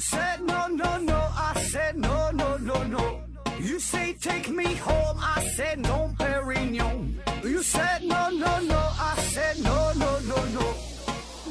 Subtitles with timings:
[0.00, 3.20] said no no no, I said no no no no.
[3.60, 7.14] You say take me home, I said no, Perignon.
[7.44, 10.74] You said no no no, I said no no no no,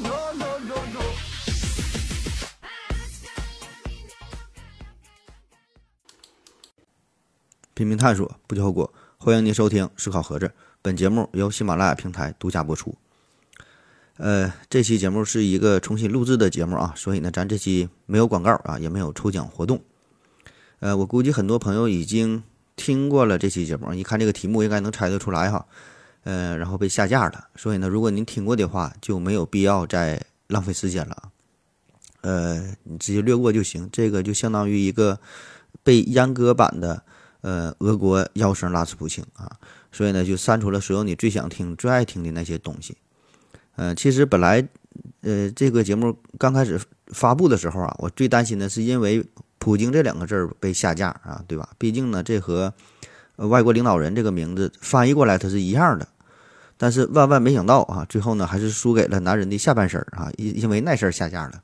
[0.02, 1.02] no no no no.
[7.76, 8.92] 拼命探索，不计后果。
[9.18, 10.48] 欢迎您收听《思考盒子》，
[10.82, 12.98] 本节目由喜马拉雅平台独家播出。
[14.20, 19.82] 呃，这期节目是一个重新录制的节目啊，所以呢，咱这期没有广告啊，也没有抽奖活动。
[20.80, 22.44] 呃，我估计很多朋友已经
[22.76, 25.66] 听过了这期节目，一看这个题目应该能猜得出来哈。
[26.26, 31.32] 呃，然后被下架了，所以呢，如果您听过的话，就没有必要再浪费时间了。
[32.20, 33.88] 呃，你直接略过就行。
[33.90, 35.18] 这个就相当于一个
[35.82, 37.02] 被阉割版的
[37.40, 39.50] 呃俄国妖声拉斯普京啊，
[39.94, 42.98] 所以呢，就删除了所有你最想听、最爱听的那些东西。
[43.80, 44.68] 呃，其实本来，
[45.22, 46.78] 呃，这个节目刚开始
[47.14, 49.26] 发布的时候啊，我最担心的是因为
[49.58, 51.70] “普京”这两个字儿被下架啊，对吧？
[51.78, 52.74] 毕竟呢，这和
[53.38, 56.06] 外国领导人这个名字翻译过来它是一样的。
[56.76, 61.64] 但是万万没想到啊，最后呢，还是输给了男人的下半身啊，因因为那事儿下架了。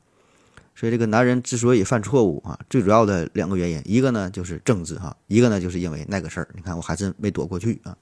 [0.74, 6.48] 所以这个男人之所以犯错误啊，最主要的两个原因，一个呢就是政治哈，一个呢就是因为那个事儿。
[6.56, 7.94] 你看我还是没躲过去啊。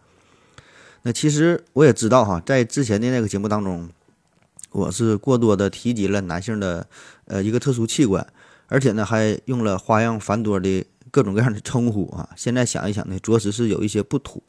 [1.02, 3.90] 那其实我也知道哈，在之前的那个节目当中。
[4.74, 6.86] 我是过多的提及了男性的
[7.26, 8.26] 呃一个特殊器官，
[8.68, 12.30] 而且呢还用了花样繁多的各种各样的称呼啊。
[12.36, 14.42] 现在想一想呢，着实是有一些不妥。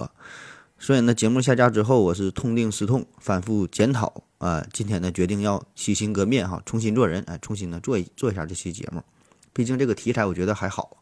[0.77, 4.67] 所以呢，节目下架之后，我是痛定思痛，反复检讨啊。
[4.73, 9.03] 今天呢，决定要洗心革面哈，重新做人，哎，重新呢做一做一下这期节目。
[9.53, 10.99] 毕竟这个题材我觉得还好。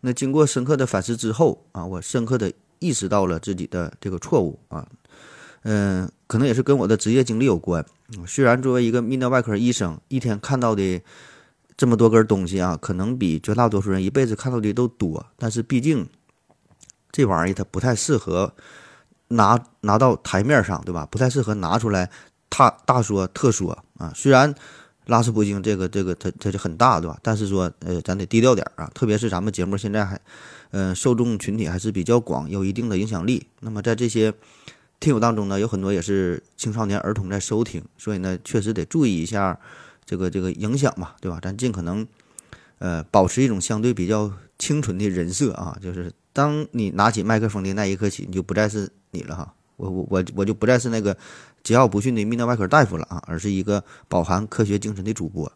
[0.00, 4.86] 那经过深刻的反思之后啊，我深刻的意识到了自己的这个错误啊。
[5.62, 7.84] 嗯，可能也是跟我的职业经历有关。
[8.26, 11.02] 虽然作为一个泌尿外科医生，一天看到的
[11.76, 16.08] 这么多根东西啊，可能比绝大多数人一辈子看到的都多，但是毕竟
[17.10, 18.54] 这玩意儿它不太适合
[19.28, 21.06] 拿拿到台面上，对吧？
[21.10, 22.10] 不太适合拿出来
[22.48, 24.12] 大大说特说啊。
[24.14, 24.54] 虽然
[25.06, 27.18] 拉斯普京这个这个它它就很大，对吧？
[27.22, 28.90] 但是说呃，咱得低调点啊。
[28.94, 30.20] 特别是咱们节目现在还
[30.72, 33.46] 嗯受众群体还是比较广，有一定的影响力。
[33.60, 34.32] 那么在这些
[35.00, 39.58] 听友当中呢，有很多也是青少年儿童在收听，所以呢，确实得注意一下
[40.04, 41.38] 这个这个影响嘛，对吧？
[41.40, 42.06] 咱尽可能
[42.78, 51.14] 呃保持一种相对比较清纯的人设啊，就是当你拿起麦克风的那一刻起，你就不再是你了哈，我我我我就不再是那个
[51.62, 55.50] 桀骜不驯的泌尿外科大夫了啊，而是一个饱含科学精神的主播。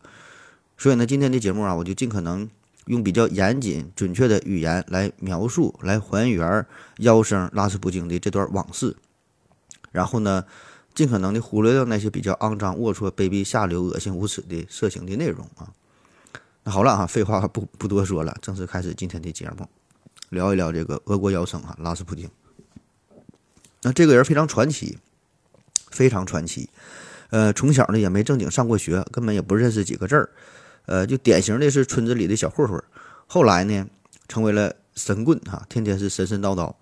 [0.79, 2.49] 所以呢，今天的节目啊，我就尽可能
[2.87, 6.67] 用比较严谨、准确的语言来描述、来还原
[6.99, 8.97] 妖声拉斯普京的这段往事。
[9.93, 10.45] 然后呢，
[10.95, 15.71] 尽可能的忽略掉那些比较肮脏、龌龊、卑鄙、下流、恶心、无耻的色情的内容啊。
[16.65, 19.69] 那好了啊，废话 不不多说了，正式开始今天的节目，
[20.31, 22.29] 聊一聊这个俄国妖僧啊，拉斯普京。
[23.83, 24.99] 那这个人非常传奇，
[25.91, 26.71] 非常传奇。
[27.31, 30.31] 呃，从小呢也没正经上过学，根本也不认识几个字儿。
[30.87, 32.83] 呃，就典型的是村子里的小混混。
[33.27, 33.87] 后来呢，
[34.29, 36.75] 成为了神棍哈，天天是神神叨叨。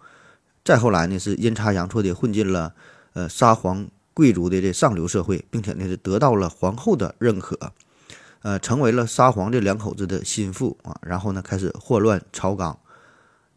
[0.63, 2.75] 再后来呢，是阴差阳错的混进了。
[3.13, 7.59] 呃，沙皇贵族的这上流社会，并且呢是得到了皇后的认可，
[8.43, 10.97] 呃，成为了沙皇这两口子的心腹啊。
[11.03, 12.79] 然后呢，开始祸乱朝纲，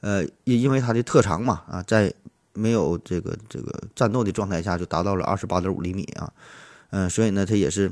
[0.02, 2.14] 呃，因因为他的特长嘛啊，在
[2.53, 6.31] 没有这个这个战斗的状态下，就达到了二十八点五厘米啊，
[6.91, 7.91] 嗯，所以呢，他也是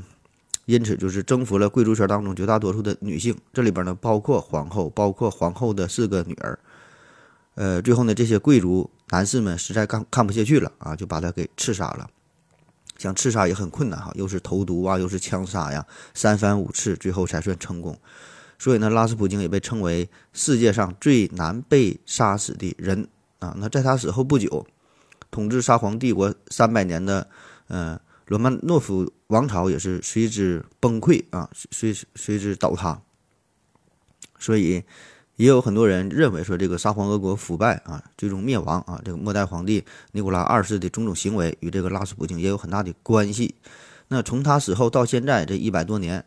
[0.66, 6.58] 因此就是征服了贵族圈当中绝大多数的女性，这里边呢包括皇后，包括皇后的四个女儿。
[7.54, 12.08] 呃，最后呢，这些贵族男士们实在看看不下去了啊，就把他给刺杀了。
[12.96, 17.98] 想刺杀也很困难哈，又是投毒啊，又是枪杀呀，三番五次，最后才算成功。
[18.58, 23.06] 所以呢，拉斯普京也被称为世界上最难被杀死的人
[23.38, 23.54] 啊。
[23.58, 24.66] 那在他死后不久，
[25.30, 27.28] 统治沙皇帝国三百年的
[27.66, 33.02] 呃罗曼诺夫王朝也是随之崩溃啊，随随之倒塌。
[34.38, 34.82] 所以。
[35.42, 43.56] 也有很多人认为说，这个沙皇俄国腐败啊，最终灭亡啊，这个末代皇帝尼古拉二世的种种行为与这个拉斯普京也有很大的关系。
[44.06, 46.24] 那从他死后到现在这一百多年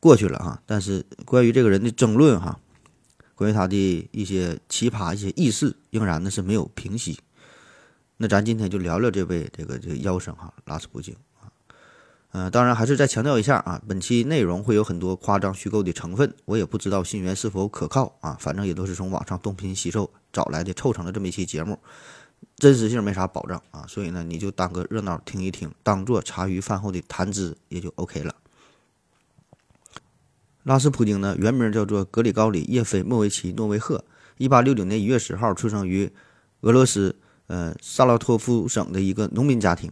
[0.00, 2.60] 过去了哈，但是关于这个人的争论哈，
[3.34, 7.18] 关于他的一些奇葩一些轶事，仍然呢是没有平息。
[8.18, 11.16] 那咱今天就聊聊这位这个这个妖神哈，拉斯普京。
[12.32, 21.76] 呃，当然还是再强调一下啊，本期内容会有很多夸张虚构的成分，我也不知道信源是否可靠啊，反正也都是从网上东拼西凑找来的，凑成了这么一期节目，
[22.56, 28.32] 真实性没啥保障啊，所以呢，你就当个热闹听一听，当做茶余饭后的谈资也就 OK 了。
[30.62, 34.04] 拉斯普京呢，原名叫做格里高里·叶菲莫维奇·诺维赫，
[34.36, 36.12] 一八六九年一月十号出生于
[36.60, 37.16] 俄罗斯
[37.48, 39.90] 呃萨拉托夫省的一个农民家庭。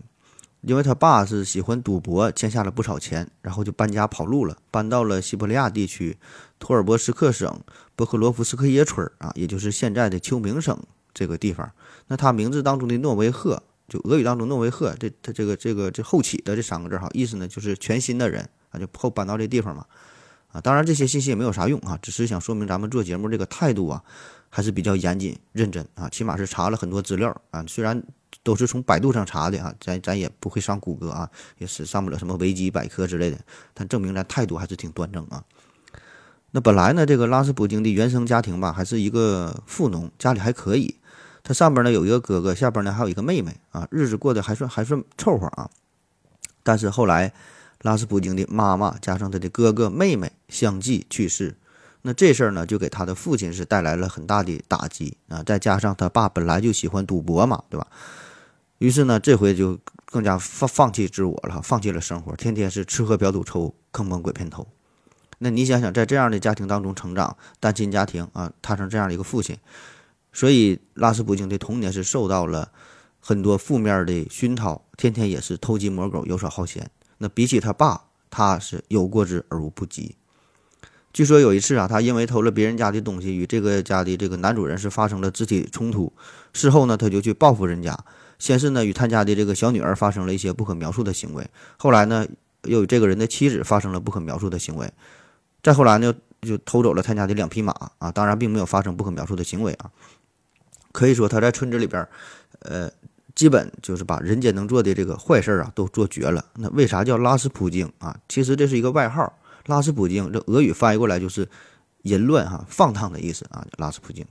[0.63, 6.17] 因为他爸是喜欢赌博，欠下了不少钱，然后就搬家跑路了，搬到了西伯利亚地区
[6.59, 7.61] 托尔波斯克省
[7.95, 10.77] 博克罗夫斯克耶村啊，也就是现在的秋明省
[11.15, 11.71] 这个地方。
[12.09, 19.85] 那他名字当中的诺维赫，就俄语当中诺维赫，这他这个这个这后起的这三个字哈，意思呢就是全新的人啊，就后搬到这地方嘛。
[20.51, 24.03] 啊，当然这些信息也没有啥用啊，只是想说明咱们做节目这个态度啊，
[24.49, 28.03] 还是比较严谨认真啊，起码是查了很多资料啊，虽然。
[28.43, 31.29] 都是从百度上查的啊，咱咱也不会上谷歌啊，
[31.59, 33.39] 也是上不了什么维基百科之类的。
[33.75, 35.43] 但证明咱态度还是挺端正啊。
[36.51, 40.97] 那本来呢，这个拉斯普京的原生家庭吧，还是一个富农，家里还可以。
[41.43, 45.69] 他上边呢有一个哥哥，下边呢还有一个妹妹啊，日子过得还算还算凑合啊。
[46.63, 47.33] 但是后来，
[47.83, 51.57] 拉斯普京的妈妈加上他的哥哥妹妹相继去世，
[52.03, 55.43] 那这事儿呢就给他的父亲是带来了很大的打击啊。
[55.43, 57.87] 再加上他爸本来就喜欢赌博嘛，对吧？
[58.79, 64.67] 于是呢，这回就更加放放弃自我了，放弃了生活，天天是吃喝嫖赌抽，坑蒙拐骗偷。
[65.41, 69.59] 那你想想，在这样的家庭当中成长，单亲家庭啊，踏上这样的一个父亲，
[70.33, 72.71] 所以拉斯普京的童年是受到了
[73.19, 76.91] 很多负面的熏陶，天天也是偷鸡摸狗，游手好闲。
[77.19, 80.15] 那比起他爸，他是有过之而无不及。
[81.19, 86.13] 据说有一次啊，他因为偷了别人家的东西，与这个家的这个男主人是发生了肢体冲突，
[86.53, 87.99] 事后呢，他就去报复人家。
[88.39, 91.45] 先是呢，与他家的这个小女儿发生了一些不可描述的行为，
[91.77, 92.25] 后来呢，
[92.63, 94.89] 又与这个人的妻子发生了不可描述的行为，
[95.61, 99.91] 再后来呢，就偷走了他家的两匹马啊，当然并没有发生不可描述的行为啊。
[100.93, 102.07] 可以说他在村子里边，
[102.61, 102.89] 呃，
[103.35, 106.45] 基本就是把人间能做的这个坏事啊都做绝了。
[106.55, 108.17] 那为啥叫拉斯普京啊？
[108.29, 109.37] 其实这是一个外号，
[109.69, 111.49] 拉斯普京这俄语翻译过来就是
[112.03, 114.27] 淫乱哈、放荡的意思啊，拉斯普京。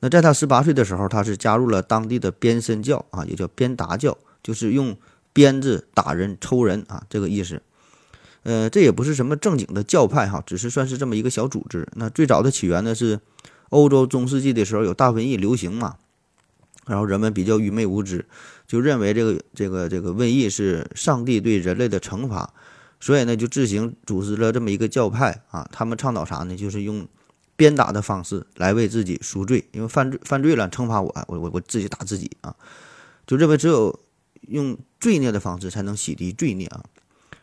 [0.00, 4.96] 那在他十八岁的时候，他是加入了当地的鞭身教啊，也叫鞭打教，就是用
[5.32, 7.62] 鞭子打人、抽人啊，这个意思。
[8.42, 11.86] 呃，这也不是什么正经的教派哈，只是算是这么一个小组织。
[11.96, 13.20] 那最早的起源呢是
[13.68, 15.96] 欧洲中世纪的时候有大瘟疫流行嘛，
[16.86, 18.24] 然后人们比较愚昧无知，
[18.66, 22.54] 就认为这个这个这个瘟疫是上帝对人类的惩罚，
[23.00, 25.68] 所以呢就自行组织了这么一个教派啊。
[25.72, 26.54] 他们倡导啥呢？
[26.54, 27.08] 就是用。
[27.56, 32.56] 鞭打的方式来为自己赎罪，因为犯罪犯罪了，惩罚我，我我我自己打自己啊，
[33.26, 34.00] 就认为只有
[34.48, 36.82] 用罪孽的方式才能洗涤罪孽啊。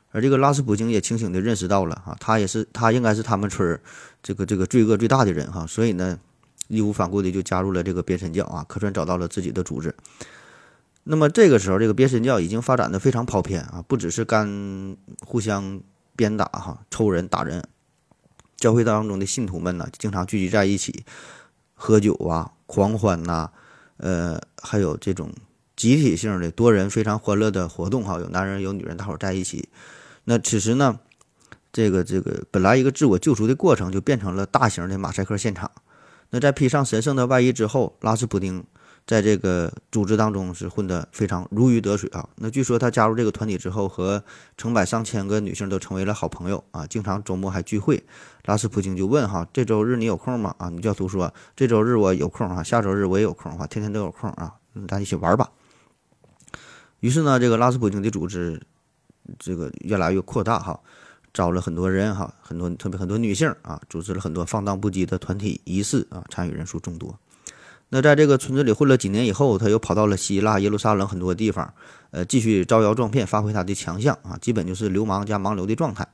[0.10, 3.80] 而这个拉斯普京也清醒地认识到了哈，他也是他应该是他们村儿
[4.24, 6.18] 这个这个罪恶最大的人哈，所以呢，
[6.68, 9.94] 义无反顾地就加入了这个鞭神教啊，可算找到了自己的组织。
[11.10, 15.80] 那么这个时候，这个鞭神教已经发展的非常跑偏啊，不只是干互相
[16.18, 17.64] 鞭打哈，抽人打人。
[18.58, 21.06] 教会当中的信徒们呢，经常聚集在一起，
[21.76, 23.50] 喝酒啊，狂欢呐，
[23.98, 25.32] 呃，还有这种
[25.78, 29.70] 集体性的多人非常欢乐的活动哈，有男人有女人，大伙在一起。
[30.26, 31.00] 那此时呢，
[31.72, 35.72] 这个这个本来一个自我救赎的过程，就变成了大型的马赛克现场。
[36.32, 38.66] 那在披上神圣的外衣之后，拉斯普丁。
[39.08, 42.28] 在这个组织当中是混得非常如鱼得水啊。
[42.36, 44.22] 那据说他加入这个团体之后，和
[44.58, 48.04] 成百上千个女性都成为了好朋友啊，经常周末还聚会。
[48.44, 54.56] 拉斯普京就问哈：“这周日你有空吗？”啊，女教徒说：“这周日我有空哈，下周日我也有空哈，天天都有空啊，
[54.88, 55.50] 咱一起玩吧。”
[57.00, 58.62] 于是呢，这个拉斯普京的组织
[59.40, 60.78] 这个越来越扩大哈，
[61.34, 67.18] 招了很多人哈，很多特别很多女性啊，组织了很多放荡不羁的团体仪式啊，参与人数众多。
[67.90, 71.74] 那在这个村子里混了几年以后，他又跑到了希腊、耶路撒冷很多地方，
[72.12, 76.08] 呃，继续招摇撞骗，发挥他的强项啊，基本就是流氓加盲流的状态。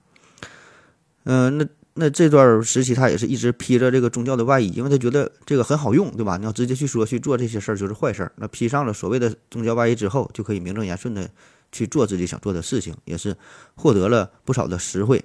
[1.23, 1.65] 嗯，那
[1.95, 6.37] 那这段时期他也是一直披着这个宗教的外衣，因为他觉得这个很好用，对吧？
[6.37, 8.31] 你要直接去说去做这些事儿就是坏事儿。
[8.35, 11.29] 那披上了所谓的宗教外衣之后，就可以名正言顺的
[11.71, 13.35] 去做自己想做的事情，也是
[13.75, 15.23] 获得了不少的实惠。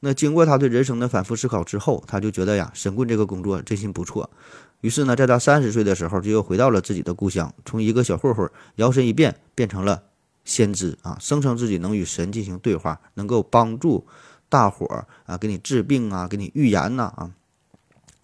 [0.00, 4.30] 那经过他对人生的反复思考之后，他就觉得呀，神棍这个工作真心不错。
[4.80, 10.02] 于是呢，在他三十岁的时候，就又回到了自己的故乡，从一个小混混摇身一变，变成了
[10.44, 14.06] 先知啊，声称自己能与神进行对话，能够帮助
[14.48, 17.30] 大伙儿啊，给你治病啊，给你预言呐啊。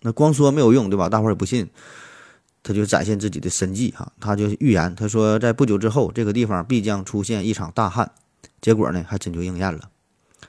[0.01, 1.09] 那光说没有用，对吧？
[1.09, 1.69] 大伙儿也不信，
[2.63, 8.11] 他就展现自己的神迹哈，他就预言，他说在不久之后，这个地方必将出现一场大旱。
[8.61, 9.91] 结果呢，还真就应验了。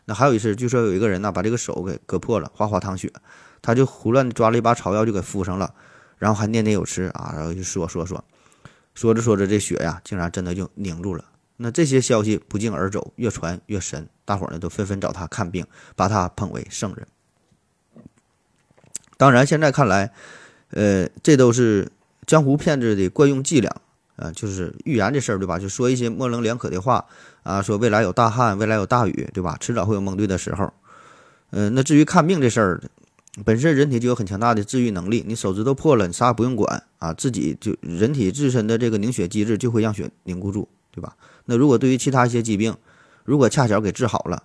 [0.05, 3.11] 那还有一次，据说有一个人呢，把这个手给割破了，哗哗淌血，
[3.61, 5.73] 他就胡乱抓了一把草药就给敷上了。
[6.17, 8.23] 然后还念念有词啊，然后就说说说，
[8.93, 11.23] 说着说着这血呀，竟然真的就凝住了。
[11.57, 17.07] 那这些消息不胫而走，越传越神，大伙儿呢都纷纷找他看病，把他捧为圣人。
[19.17, 20.11] 当然，现在看来，
[20.69, 21.91] 呃，这都是
[22.27, 23.75] 江湖骗子的惯用伎俩
[24.15, 25.57] 啊，就是预言这事儿，对吧？
[25.57, 27.05] 就说一些模棱两可的话
[27.41, 29.57] 啊，说未来有大旱，未来有大雨，对吧？
[29.59, 30.71] 迟早会有蒙对的时候。
[31.49, 32.81] 嗯，那至于看病这事儿，
[33.45, 41.15] 本身人体就有很强大的治愈能力，你手指头破了，你啥也不用管啊，自己就人体自身的这个凝血机制就会让血凝固住，对吧？
[41.45, 42.75] 那如果对于其他一些疾病，
[43.23, 44.43] 如果恰巧给治好了，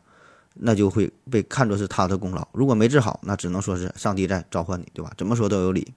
[0.54, 5.10] 那就会被看作是他的功劳；如果没治好，那只能说是上帝在召唤你，对吧？
[5.16, 5.94] 怎么说都有理。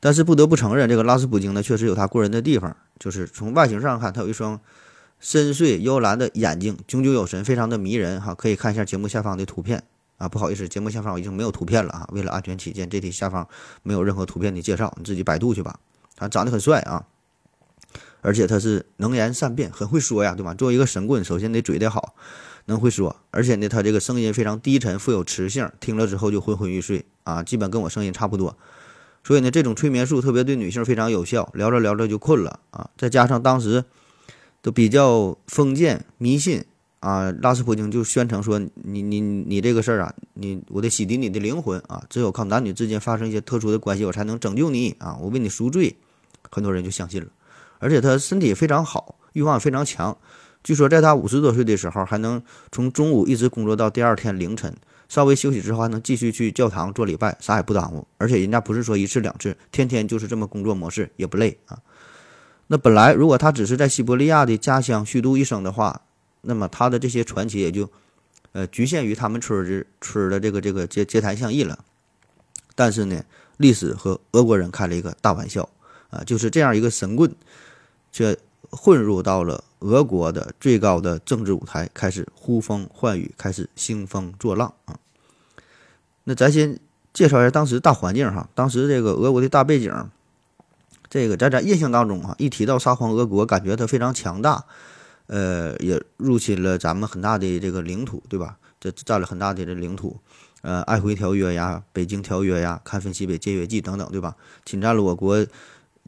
[0.00, 4.58] 但是不得不承认，这个拉斯普京呢，确实有他过人的地方，就是从外形上看，他有一双
[5.20, 8.34] 深邃幽蓝的眼睛，炯炯有神，非常的迷人哈。
[8.34, 9.84] 可以看一下节目下方的图片
[10.22, 13.48] 啊，不好意思，节目下方我已经没有图片了啊，为了安全起见，这题下方
[13.82, 15.80] 没有任何图片的介绍，你自己百度去吧。
[16.14, 17.04] 他长得很帅啊。
[18.20, 20.54] 而且他是能言善辩，很会说呀，对吧？
[20.54, 22.14] 作为一个神棍，首先得嘴得好，
[22.66, 23.16] 能会说。
[23.32, 28.56] 而且呢，他这个声音非常低沉，富有磁性，听了之后就昏昏欲睡啊，基本跟我声音差不多。
[29.24, 32.90] 所以呢，这种催眠术特别对女性非常有效，聊着聊着就困了啊。
[32.96, 33.84] 再加上当时
[34.62, 36.64] 都比较封建迷信
[37.02, 45.96] 啊，拉斯普京就宣称说：“你你你这个事儿啊，你我得洗涤你的灵魂啊，只有靠男女之间发生一些特殊的关系，我才能拯救你啊，我为你赎罪。”
[46.48, 47.26] 很多人就相信了。
[47.80, 50.16] 而且他身体非常好，欲望非常强。
[50.62, 52.40] 据说在他五十多岁的时候，还能
[52.70, 54.72] 从中午一直工作到第二天凌晨，
[55.08, 58.06] 稍微休息之后还能继续去教堂做礼拜，啥也不耽误。
[58.16, 61.76] 而且人家不是说一次两次，天天就是这么工作模式，也不累啊。
[62.68, 66.02] 那本来如果他只是在西伯利亚的家乡虚度一生的话，
[66.42, 67.90] 那么他的这些传奇也就，
[68.52, 71.78] 呃，局限于他们村儿村儿的这个这个街街谈巷议了。
[72.74, 73.24] 但是呢，
[73.56, 75.68] 历史和俄国人开了一个大玩笑
[76.10, 77.34] 啊，就是这样一个神棍。
[78.14, 78.36] 却
[78.68, 84.98] 混入到了俄国的最高的政治舞台，开始呼风唤雨，开始兴风作浪啊！
[86.24, 86.78] 那咱先
[87.14, 89.90] 介绍一下当时大环境哈，当时这个俄国的大背景，
[91.08, 94.66] 这个在咱印象当中啊，一提到沙皇俄国，感觉它非常强大，
[95.32, 98.58] 呃，也入侵了咱们很大的这个领土，对吧？
[98.78, 100.20] 这占了很大的这领土，
[100.60, 104.36] 呃，《爱辉条约》呀，《北京条约》呀，《看分西北界约记》等等，对吧？
[104.66, 105.46] 侵占了我国。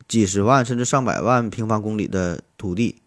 [0.07, 3.01] 几十万甚至上百万平方公里的土地，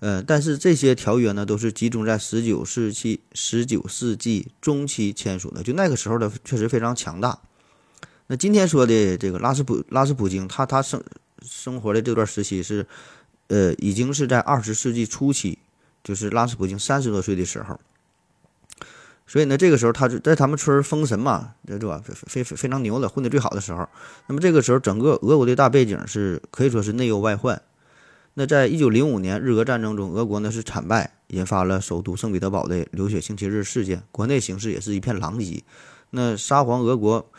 [0.00, 7.38] 呃，但是这些条约呢，都是集中在十九世纪十九世纪中期签署的，就那个时候的确实非常强大。
[8.26, 11.00] 那今天说的这个拉斯普拉斯普京，他他生
[11.42, 12.84] 生活的这段时期是，
[13.50, 15.58] 呃，已经是在二十世纪初期，
[16.04, 17.78] 就是拉斯普京三十多岁的时候。
[19.26, 22.00] 所以呢，这个时候他就在他们村封神嘛，对吧？
[22.04, 23.88] 非非非常牛的，混得最好的时候。
[24.28, 27.60] 那么这个时候，整个俄国的大背景是可以说是内忧外患。
[28.34, 35.62] 那在一九零五年日俄战争中，俄国呢是惨败，引发了首都圣彼得堡的流血星期日事件，国内形势也是一片狼藉。
[36.10, 37.30] 那沙皇俄国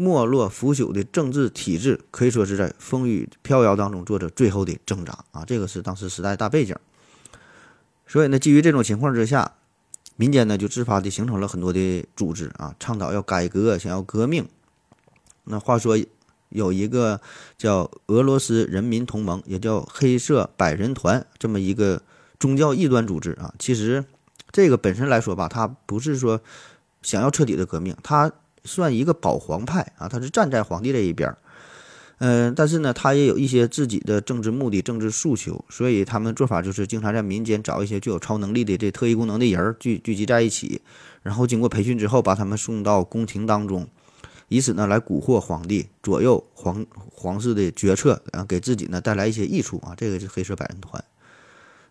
[0.00, 5.44] 没落腐朽的政治体制，可以说是在风雨飘摇当中做着最后的挣扎啊！
[5.46, 6.74] 这个是当时时代大背景。
[8.06, 9.52] 所以呢，基于这种情况之下。
[10.16, 14.46] 民间呢就自发地形成了很多的组织啊，倡导要改革，想要革命。
[15.44, 15.98] 那话说
[16.50, 17.22] 有一个
[17.56, 22.02] 叫俄罗斯人民同盟，也叫黑色百人团这么一个
[22.38, 23.54] 宗教异端组织啊。
[23.58, 24.04] 其实
[24.52, 26.42] 这个本身来说吧，它不是说
[27.00, 28.30] 想要彻底的革命，它
[28.64, 31.38] 算一个保皇派啊，他是站在皇帝这一边儿。
[32.18, 40.82] 嗯，但是呢，他也有一些自己的政治目的、政治诉求，所以他们做法就是经常在民间找一些具有超能力的这特异功能的人儿聚聚集在一起，
[41.22, 43.88] 然后经过培训之后，把他们送到宫廷当中，
[44.48, 49.94] 以此呢来蛊惑皇帝，左右皇皇室的决策，然后给自己呢带来一些益处啊。
[49.96, 51.02] 这个是黑色百人团。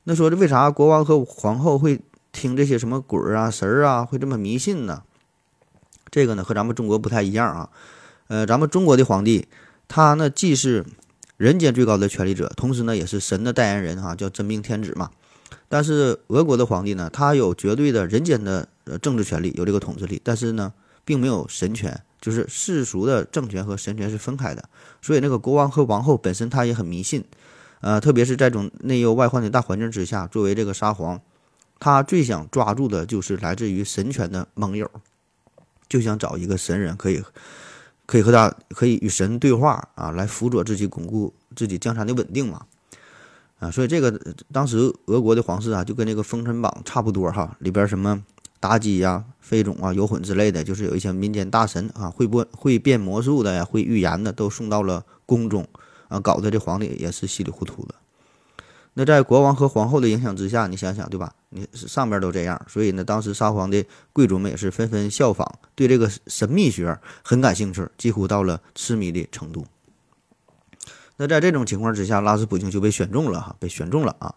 [0.03, 1.99] 那说这为啥国王和皇后会
[2.31, 5.01] 听这些什么鬼儿啊、神儿啊，会这么迷信呢？
[6.11, 7.69] 这个呢和咱们中国不太一样啊。
[8.27, 9.47] 呃，咱们中国的皇帝。
[9.87, 10.85] 他呢，既是
[11.37, 15.09] 人间最高的权力者，同时呢，也是神的代言人，哈，叫真命天子嘛。
[15.67, 20.71] 但是俄国的皇帝呢，他有绝对的人间的呃政治权利，有这个统治力，但是呢，
[21.03, 24.63] 并没有神权，就是世俗的政权和神权是分开的。
[25.01, 27.23] 所以那个国王和王后本身他也很迷信，
[27.81, 31.19] 呃，特别是在这种内忧外患的大环境之下，作为这个沙皇，
[31.79, 34.89] 他最想抓住的就是来自于神权的盟友，
[35.89, 37.21] 就想找一个神人可以。
[38.05, 42.65] 可以和他可以与神对话啊，来辅佐自己巩固自己江山的稳定嘛，
[43.59, 44.19] 啊，所以这个
[44.51, 48.23] 当时俄国的皇室啊，就跟那个《封神榜》差不多哈，里边什么
[48.59, 55.67] 妲己呀、飞种啊、游魂之类的，就是有一些民间大神啊，会播会变魔术的呀、会预言的，都送到了宫中
[56.07, 57.93] 啊，搞得这皇帝也是稀里糊涂的。
[58.95, 61.35] 那在国王和皇后的影响之下，你想想，对吧？
[61.49, 69.65] 你上边都这样，所以呢，当时沙皇的贵族们也是纷纷效仿，对这个神秘学很感兴趣，几乎到了痴迷的程度。
[71.17, 74.35] 那在这种情况之下，拉斯普京就被选中了哈，被选中了啊。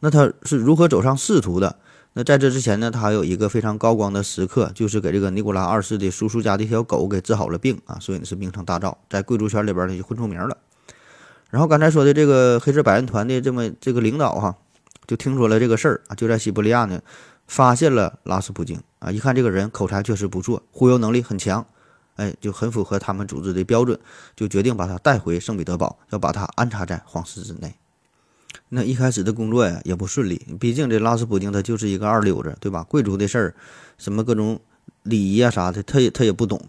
[0.00, 1.76] 那他是如何走上仕途的？
[2.12, 10.58] 那在这之前呢，他还有一个非常高光的时刻，就是给这个尼古拉二世的叔叔家的一条狗给治好了病啊，所以呢是名声大噪，在贵族圈里边呢就混出名了。
[11.50, 14.56] 然后刚才说的这个黑色百人团的这么这个领导哈，
[15.06, 17.00] 就听说了这个事儿啊，就在西伯利亚呢
[17.46, 21.66] 发现了拉斯普京啊，一看这个人口才确实不错，忽悠能力很强，
[22.16, 23.98] 哎，就很符合他们组织的标准，
[24.36, 27.74] 就决定把他带回圣彼得堡，要把他安插在皇室之内。
[28.68, 32.82] 那一开始的工作呀也不顺利，毕竟这拉斯普京他就是一个二流子，对吧？
[32.84, 33.54] 贵族的事儿，
[33.98, 34.60] 什么各种
[35.02, 36.60] 礼仪啊啥的，他也他也不懂。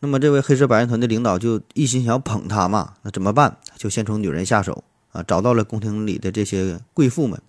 [0.00, 2.94] 那么，这位黑色百人团的领导就一心想捧他嘛？
[3.02, 3.56] 那怎么办？
[3.76, 5.22] 就先从女人下手啊！
[5.22, 7.40] 找到了宫廷里的这些贵妇们。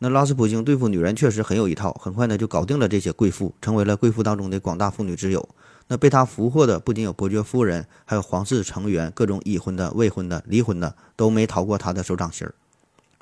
[0.00, 5.48] 那拉斯普京对付女人确实很有一套，很快呢就搞定了这些贵妇，成为了贵妇当中的广大妇女之友。
[5.86, 12.54] 那被他俘获的不仅有伯爵夫人，还有皇室成员，各种已婚的、未婚的、离婚的都没逃过他的手掌心儿。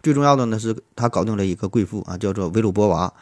[0.03, 3.13] 最重要的呢是，他搞定了一个贵妇啊，叫做维鲁波娃。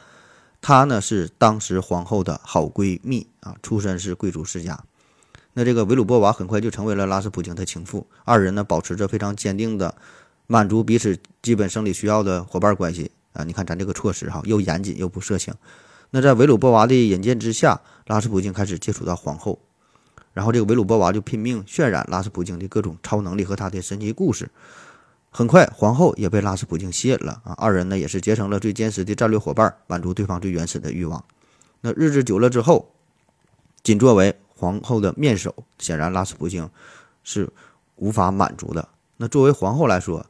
[0.61, 4.79] 她呢是当时皇后的好闺蜜啊，出身是贵族世家。
[5.55, 9.95] 那这个维鲁波娃很快就成为了拉斯普京的情妇，二人呢保持着非常坚定的
[10.49, 13.45] 满足彼此基本生理需要的伙伴关系啊！
[13.45, 15.55] 你看咱这个措施哈，又严谨又不色情。
[16.11, 19.61] 那在维鲁波娃的引荐之下，拉斯普京开始接触到皇后，
[20.33, 24.51] 然后这个维鲁波娃就拼命渲染拉斯普京的各种超能力和他的神奇故事。
[25.31, 27.53] 很快，皇后也被拉斯普京吸引了啊！
[27.59, 31.25] 二人呢也是结成了最坚实的战略伙伴，满足对方最原始的欲望。
[31.83, 32.93] 那日子久了之后，
[33.83, 34.35] 仅作为。
[34.61, 36.69] 皇后的面首，显然拉斯普京
[37.23, 37.49] 是
[37.95, 38.89] 无法满足的。
[39.17, 40.27] 那作为皇后来说，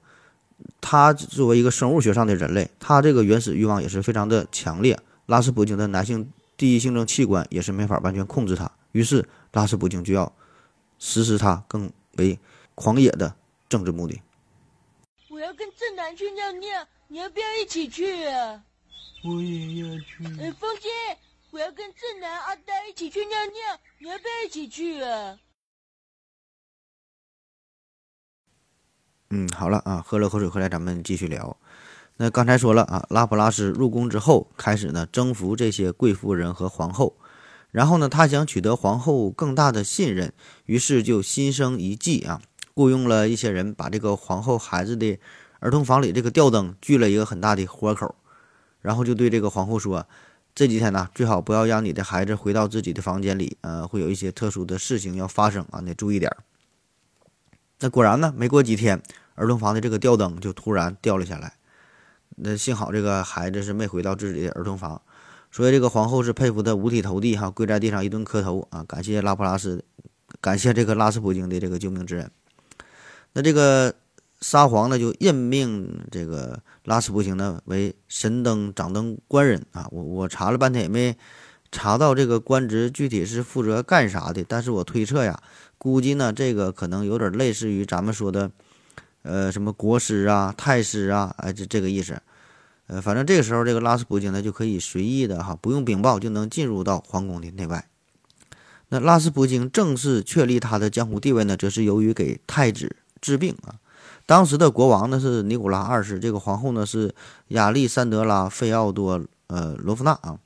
[0.80, 4.98] 她作为一个生物学上的人类，他这个原始欲望也是非常的强烈。
[5.26, 10.32] 拉斯普京的男性第一性征器官也是没法完全控制他，于是拉斯普京就要
[10.98, 12.38] 实施他更为
[12.74, 13.34] 狂野的
[13.68, 14.20] 政治目的。
[15.28, 18.62] 我要跟正南去尿尿，你要不要一起去啊？
[19.24, 20.24] 我也要去。
[20.40, 20.88] 哎，风姐。
[21.50, 25.34] 我要跟正南、阿呆一起去尿尿，你要不要一起去啊？
[29.30, 31.56] 嗯，好了啊，喝了口水回来，咱们继续聊。
[32.16, 37.14] 那刚才说了啊，拉普拉斯入宫之后，开始呢征服这些贵妇人和皇后，
[37.70, 40.32] 然后呢，他想取得皇后更大的信任，
[40.64, 42.40] 于是就心生一计啊，
[42.72, 45.18] 雇佣了一些人，把这个皇后孩子的
[45.60, 48.14] 儿童房里这个吊灯锯了一个很大的豁口，
[48.80, 50.06] 然后就对这个皇后说。
[50.54, 56.38] 这几天呢，最好不要让你的孩子回到自己的房间里，呃，会有一些特殊的事情要发生啊，你注意点儿。
[57.80, 59.02] 那果然呢，没过几天，
[59.34, 61.54] 儿童房的这个吊灯就突然掉了下来。
[62.36, 65.00] 那幸好这个孩子是没回到自己的儿童房，
[65.50, 69.84] 所以这个皇后是佩服的五体投地哈，跪在地上一顿磕头啊，感谢拉普拉斯，
[70.40, 72.30] 感谢这个拉斯普京的这个救命之恩。
[73.32, 73.94] 那这个。
[74.40, 81.16] 沙皇呢就任命这个拉斯普京呢为神灯掌灯官人啊，我我查了半天也没
[81.72, 85.42] 查到这个官职具体是负责干啥的，但是我推测呀，
[85.78, 88.50] 估计呢这个可能有点类似于咱们说的，
[89.22, 92.20] 呃什么国师啊、太师啊，哎这这个意思，
[92.88, 97.88] 呃反正这个时候这个拉斯普京呢就可以随意的哈，不用禀报就能进入到皇宫的内外。
[98.88, 103.76] 那拉斯普京正式确立他的江湖地位呢，则是由于给太子治病啊。
[104.26, 107.14] 当时的国王呢是尼古拉二世，这个皇后呢是
[107.48, 110.38] 亚历山德拉·费奥多呃罗夫娜啊。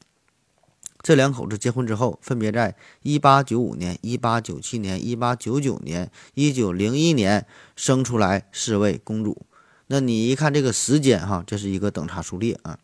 [1.02, 9.44] 这两口子结婚之后，分别在1895年、1897年、1899年、1901年生出来四位公主。
[9.88, 12.78] 那你一看这个时间哈，这是一个等差数列啊。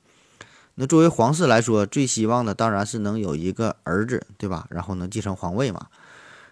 [0.75, 4.67] 那作为皇室来说，最希望的当然是能有一个儿子，对吧？
[4.71, 5.87] 然后能继承皇位嘛。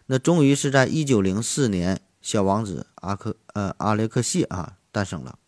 [0.07, 2.01] 那终于是在1904年。
[2.23, 5.39] 小王子阿克呃阿列克谢啊诞生了。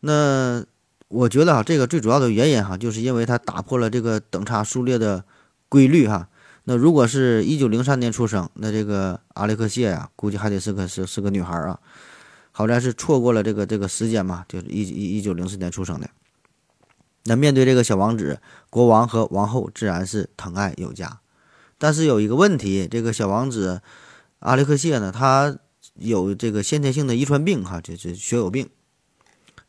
[0.00, 0.66] 那
[1.08, 5.24] 我觉得啊，这个最主要的原因哈，就是因为他打破了这个等差数列的
[5.68, 6.28] 规律哈。
[6.64, 11.78] 那如果是一九零三年出生，那这个阿列克谢呀，估计还得是个是是个女孩啊。
[12.52, 16.08] 好在是错过了这个这个时间嘛，就是一一一九零四年出生的。
[17.24, 21.20] 那面对这个小王子，国王和王后自然是疼爱有加。
[21.78, 23.80] 但是有一个问题，这个小王子。
[24.40, 25.58] 阿列克谢呢，他
[25.94, 28.68] 有这个先天性的遗传病，哈，就是血友病。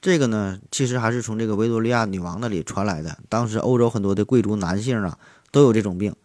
[0.02, 3.18] 这个呢，其实还是从这个维多利亚女王那里传来的。
[3.28, 5.18] 当时欧洲很多的贵族男性啊，
[5.52, 6.16] 都有这种病。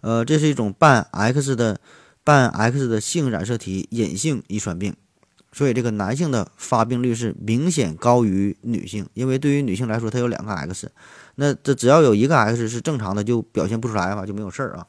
[0.00, 1.80] 呃，这是一种半 X 的
[2.22, 4.94] 半 X 的性染色体隐性遗传病。
[5.52, 10.90] 所以这个男性的发病率是明显高于女性，因为对于女性来说，它有两个 X，
[11.36, 14.86] 那这只要有一个 X 是正常的，就表现不出来嘛，就没有事儿啊。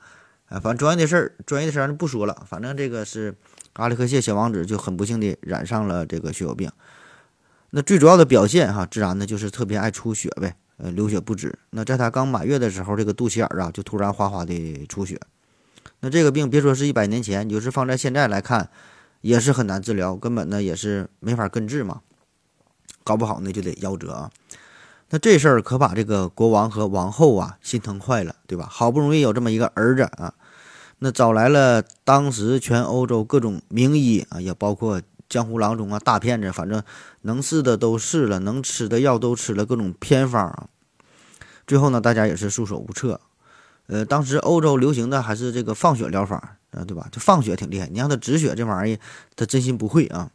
[0.47, 2.45] 哎，反正专业的事儿，专业的事儿咱就不说了。
[2.47, 3.35] 反正这个是
[3.73, 6.69] 阿列克谢小王子就很不幸的染上了这个血友病。
[7.77, 11.59] 那最主要的表现哈，自然呢就是特别爱出血呗，呃，流血不止。
[11.71, 15.19] 那在他刚满月的时候，这个肚脐眼儿啊就突然哗哗的出血。
[15.99, 18.69] 那这个病别说是一百年前，你就是放在现在来看，
[19.19, 21.99] 也是很难治疗，根本呢也是没法根治嘛。
[23.03, 24.31] 搞不好呢就得夭折啊。
[25.09, 28.69] 那这事儿可把这个国王和王后啊心疼坏了，对吧？
[28.71, 30.33] 好不容易有这么一个儿子啊，
[30.99, 36.83] 那找来了当时全欧洲各种名医啊，也包括江湖郎中啊、大骗子，反正
[37.21, 40.69] 能试的都试了，能吃的药都吃了，各种偏方啊。
[41.67, 43.19] 最后呢，大家也是束手无策。
[43.87, 47.07] 呃，当时欧洲流行的还是这个放血疗法啊，对吧？
[47.11, 48.99] 就放血挺厉害，你让他止血这玩意儿，
[49.35, 50.31] 他真心不会啊。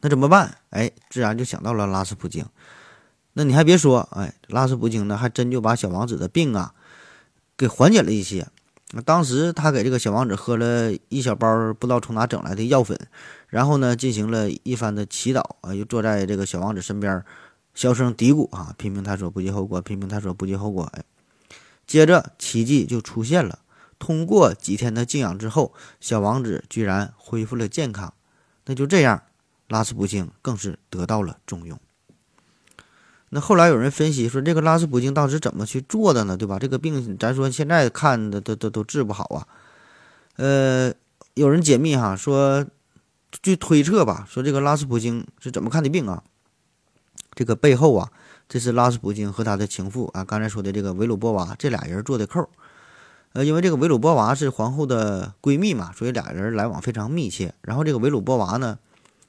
[0.00, 0.58] 那怎么办？
[0.70, 2.44] 哎，自然就想到了拉斯普京。
[3.32, 6.74] 那你还别说，哎，拉斯普京呢，还真就把小王子的病啊
[7.56, 8.48] 给缓解了一些。
[9.04, 12.98] 当时他给这个小王子喝了一小包不知道从哪整来的药粉，
[13.48, 17.24] 然后呢进行了一番的祈祷啊，又坐在这个小王子身边，
[17.74, 20.84] 小声嘀咕啊，拼命他说不计后果，拼命他说不计后果。
[20.94, 21.04] 哎，
[21.86, 23.60] 接着奇迹就出现了，
[23.98, 28.12] 通过几天的静养之后，小王子居然恢复了健康。
[28.64, 29.22] 那就这样，
[29.68, 31.78] 拉斯普京更是得到了重用。
[33.28, 36.36] 那后来有人分析说，这个拉斯普京当时怎么去做的呢？
[36.36, 36.58] 对吧？
[36.58, 39.46] 这个病咱说现在看的都都都治不好啊。
[40.36, 40.92] 呃，
[41.34, 42.64] 有人解密哈说，
[43.42, 46.22] 据推测吧，说这个拉斯普京是怎么看的病啊？
[47.34, 48.10] 这个背后啊，
[48.48, 52.48] 这是拉斯普京和他的情妇啊，刚才说的这个维鲁波娃这俩人做的扣。
[53.32, 57.54] 呃，因为这个维鲁波娃是皇后的闺蜜嘛，所以俩人来往非常密切。
[57.62, 58.78] 然后这个维鲁波娃呢。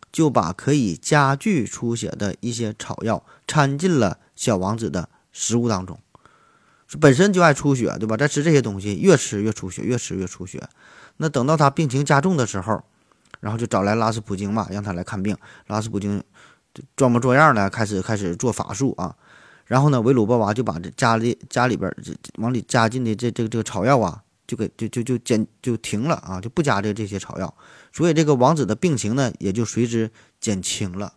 [0.10, 6.00] 就把可以加剧出血的一些草药掺进了小王子的食物当中，
[7.00, 8.16] 本身就爱出血，对吧？
[8.16, 10.70] 再吃这些东西，越吃越出血，越吃越出血。
[11.18, 12.84] 那等到他病情加重的时候，
[13.40, 15.36] 然后就找来拉斯普京嘛，让他来看病。
[15.68, 16.24] 拉斯普京
[16.96, 19.16] 装模作样的开始开始做法术啊。
[19.66, 27.54] 然后呢，维鲁波娃就把这家里家里边这往里加进的这这个这个草药啊，就给就就就减就停了啊，就不加这这些草药。
[27.92, 31.12] 所以这个王子的病情呢，也就随之减轻了，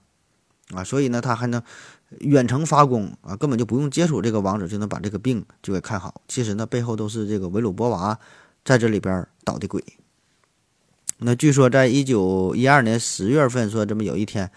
[0.74, 1.62] 啊，所以呢，他还能
[2.18, 6.20] 远程发功啊，根本就不用接触这个王子，就能把这个病就给看好。
[6.26, 8.18] 其实呢，背后都是这个维鲁波娃
[8.64, 9.84] 在这里边捣的鬼。
[11.22, 14.50] 那据说，在一九一二年十月份，说这么有一天，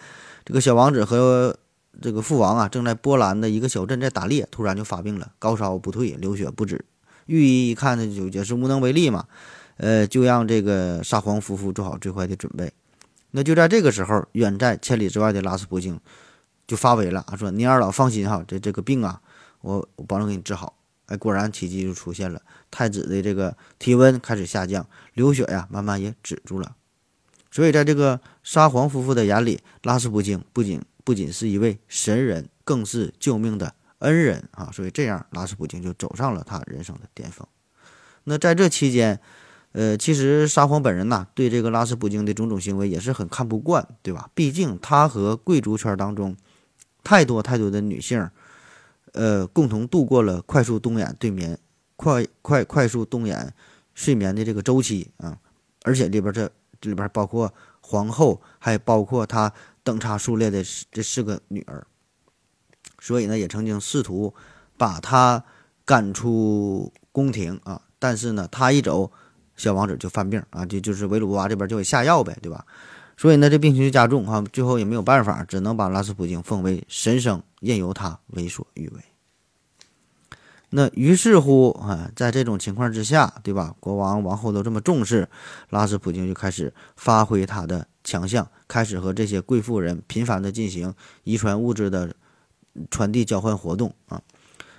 [0.44, 1.54] 这个小王子和
[2.00, 6.82] 这个父王啊，正在波兰的一个小镇在打猎，突然就发病了，高烧不退，流血不止。
[7.26, 9.26] 御医一看呢，就也是无能为力嘛。
[9.76, 12.72] 呃，就让这个沙皇夫妇做好最坏的准备。
[13.32, 16.00] 那就在这个时候，远在千里之外的拉斯普京
[16.66, 19.20] 就发威了，说：“您二老放心哈，这这个病啊，
[19.60, 20.74] 我我保证给你治好。”
[21.06, 26.76] 哎，果然奇迹就出现了，太子的这个体温开始下降，流血呀慢慢也止住了。
[27.50, 34.70] 所以，在这个沙皇夫妇的眼里，拉斯普京不仅不仅是一位神人，更是救命的恩人啊。
[34.72, 37.46] 所以，这样拉斯普京就走上了他人生的巅峰。
[38.24, 39.20] 那在这期间，
[39.70, 44.30] 呃，其实沙皇本人呐，对这个拉斯普京的种种行为也是很看不惯，对吧？
[44.34, 46.36] 毕竟他和贵族圈当中
[47.04, 48.28] 太多太多的女性，
[49.12, 51.56] 呃，共同度过了快速动眼对眠、
[51.94, 53.54] 快快快速动眼
[53.94, 55.38] 睡眠的这个周期啊。
[55.82, 59.52] 而且里边这这里边包括皇后，还包括他
[59.82, 61.86] 等差数列的这四个女儿，
[63.00, 64.34] 所以呢，也曾经试图
[64.76, 65.44] 把他
[65.84, 67.80] 赶出宫廷啊。
[67.98, 69.10] 但是呢，他一走。
[69.56, 72.66] 小王子就犯病啊，就就是维鲁波娃这边就给下药呗，对吧？
[73.16, 79.13] 所以呢，这病情就加重哈，最后也没有办法，只能把拉斯普京奉为神圣，任由他为所欲为。
[80.76, 83.76] 那于是乎啊，在这种情况之下，对吧？
[83.78, 85.28] 国王、王后都这么重视，
[85.70, 92.12] 拉斯普京就开始发挥他的强项，开始和这些贵妇人频繁的进行遗传物质的
[92.90, 94.20] 传递交换活动啊。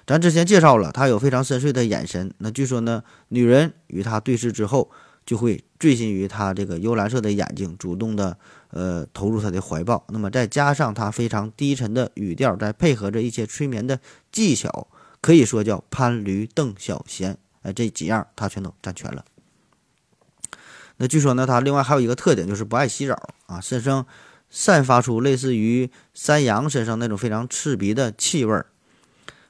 [0.05, 2.33] 咱之前介绍了，他有非常深邃的眼神。
[2.39, 4.91] 那据说呢，女人与他对视之后，
[5.25, 8.37] 就会醉心于他这个幽蓝色的眼睛，主动的
[8.71, 10.05] 呃投入他的怀抱。
[10.09, 13.97] 那么再加上他非常低沉的语调，再配合着一些催眠的
[14.29, 14.87] 技巧，
[15.25, 17.39] 可以说叫潘驴邓小闲。
[17.63, 19.25] 哎，这几样他全都占全了。
[20.97, 24.05] 那据说呢，他另外还有一个特点，就是不爱洗澡啊，身上
[24.51, 28.67] 散发出类似于山羊身上那种非常刺鼻的气味儿。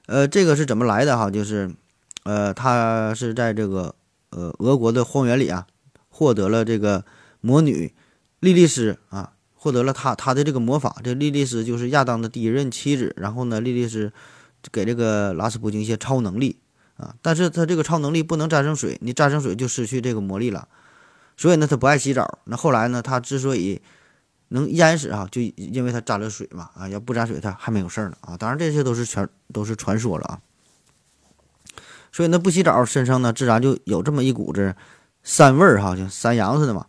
[0.06, 1.30] 呃，这个是怎么来的哈？
[1.30, 1.76] 就是，
[2.24, 3.96] 呃，他是在这个
[4.30, 5.68] 呃俄国的荒原里啊，
[6.08, 7.04] 获得了这个
[7.42, 7.94] 魔女
[8.40, 11.02] 莉莉丝啊获得了他他的这个魔法。
[11.04, 14.14] 这莉莉丝就是亚当的第一任妻子，然后呢，莉莉丝
[14.72, 16.60] 给这个拉斯普京一些超能力
[16.98, 20.68] 啊，但是他这个超能力不能战胜水，你战胜水就失去这个魔力了。
[21.38, 22.40] 所以呢，他不爱洗澡。
[22.46, 23.82] 那后来呢，他之所以
[24.50, 28.38] 能淹死啊，就因为他沾了水嘛啊，要不沾水他还没有事儿呢啊。
[28.38, 30.40] 当然这些都是全都是传说了啊。
[32.12, 34.74] 所以呢，不洗澡身上呢自然就有这么一股子
[35.26, 36.86] 膻味儿哈，像山羊似的嘛。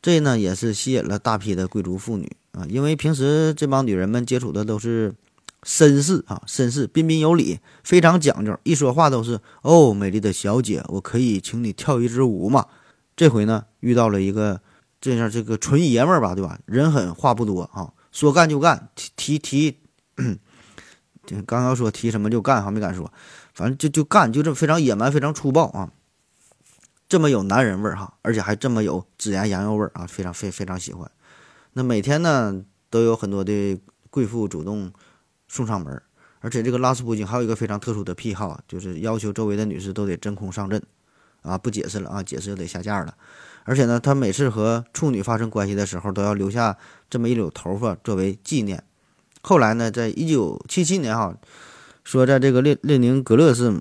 [0.00, 5.14] 这呢也是吸引了大批的贵族妇女啊，因为平时这帮女人们接触的都是
[5.62, 12.66] 绅士啊，绅士彬彬有礼，非常讲究，一说话都是哦，美丽的小姐，我可以请你跳一支舞吗。
[13.14, 14.60] 这回呢遇到了一个
[15.00, 16.58] 这样这个纯爷们儿吧，对吧？
[16.66, 19.78] 人狠话不多啊，说干就干，提提提，
[21.46, 23.12] 刚刚说提什么就干，还没敢说，
[23.54, 25.92] 反正就就干，就这么非常野蛮，非常粗暴啊。
[27.08, 31.08] 这么有男人味儿哈，而且还这么有孜然羊肉味儿啊，非常非非常喜欢。
[31.74, 33.78] 那每天呢，都有很多的
[34.10, 34.90] 贵妇主动
[35.52, 36.00] 送上门，
[36.40, 40.82] 而且这个拉斯普京还有一个非常特殊的癖好，就是要求周围的女士都得真空上阵
[41.42, 43.14] 啊，不解释了啊，解释就得下架了。
[43.64, 46.78] 而且呢，他每次和处女发生关系的时候，都要留下
[47.10, 48.82] 这么一绺头发作为纪念。
[49.42, 51.36] 后来呢，在一九七七年哈，
[52.02, 53.78] 说在这个列列宁格勒市，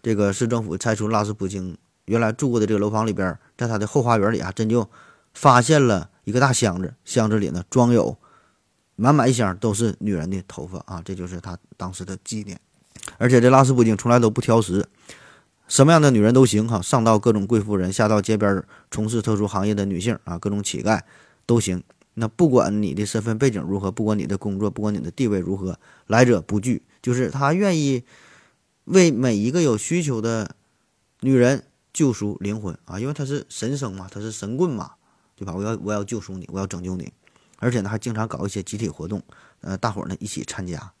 [0.00, 1.76] 这个市政府拆除拉斯普京。
[2.04, 4.88] 原来住过的这个楼房里边，在他的后花园里啊，真就
[5.32, 8.18] 发现了一个大箱子，箱子里呢装有
[8.96, 12.58] 满满一箱都是女人的头发啊，这就是他当时的纪念。
[13.18, 14.88] 而且这拉斯普京从来都不挑食，
[15.68, 21.00] 什么样的女人都行哈，上到各种贵妇人，下到街边从事特殊行业的女性啊，各种乞丐
[21.46, 21.82] 都行。
[22.14, 28.04] 那不管你的身份背景如何，不管你的工作，不管你的地位如何，来者不拒，就是他愿意
[28.84, 30.56] 为每一个有需求的
[31.20, 31.64] 女人。
[31.94, 34.94] 救赎灵魂啊，因为他是神僧嘛，他是神棍嘛，
[35.36, 35.54] 对吧？
[35.54, 37.12] 我要我要救赎你，我要拯救你，
[37.64, 39.22] 而且呢还经常搞一些集体活动，
[39.62, 40.92] 呃，大伙儿呢一起参加。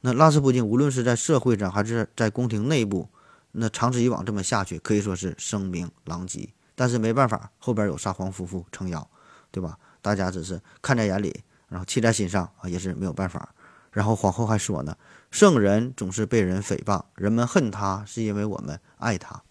[0.00, 3.10] 那拉斯普京无论是在社会上还是在宫廷内部，
[3.50, 6.48] 那长此以往这么下去，可以说是声名狼藉。
[6.74, 9.06] 但是没办法，后边有沙皇夫妇撑腰，
[9.50, 9.78] 对吧？
[10.00, 13.54] 大家只是看在眼里，然后气在心上啊，也是没有办法。
[13.90, 14.96] 然后皇后还说呢，
[15.30, 19.42] 圣人总是被人诽谤，人们恨他是因为我们爱他。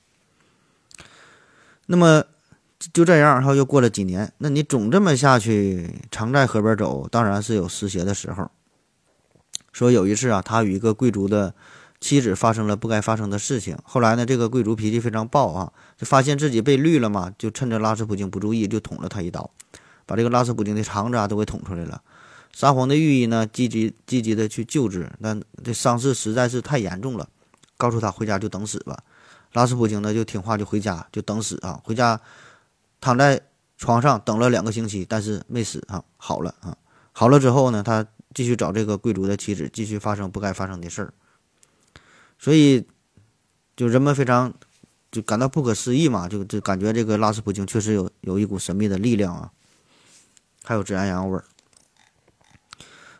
[1.86, 2.24] 那么
[2.94, 4.32] 就这样，然后又过了几年。
[4.40, 8.50] 那你总这么下去，常在河边走，当然是有湿鞋的时候。
[9.72, 11.54] 说有一次啊，他与一个贵族的
[12.00, 13.78] 妻子发生了不该发生的事情。
[13.84, 19.50] 后来呢，这个贵族脾气非常暴啊，就发现自己被绿了嘛，就趁着拉斯普京不注意，就捅了他一刀，
[20.06, 22.02] 把这个拉斯普京的肠子啊都给捅出来了。
[22.52, 27.30] 沙皇的御医呢，积极积极的去救治，但这伤势实在是太严重了，
[27.78, 28.98] 告诉他回家就等死吧。
[29.54, 32.20] 拉斯普京呢就听话就回家就等死啊，回家
[33.02, 33.42] 躺在
[33.78, 36.78] 床上等了两个星期，但是没死啊，好了啊，
[37.12, 41.14] 好了之后呢，他继续找这个贵族的妻子，继续发生不该发生的事儿，
[42.38, 42.86] 所以
[43.76, 44.54] 就人们非常
[45.12, 49.52] 就感到不可思议嘛，就就感觉这个拉斯普京确实有有一股神秘的力量啊，
[50.64, 51.44] 还有孜然羊肉味儿。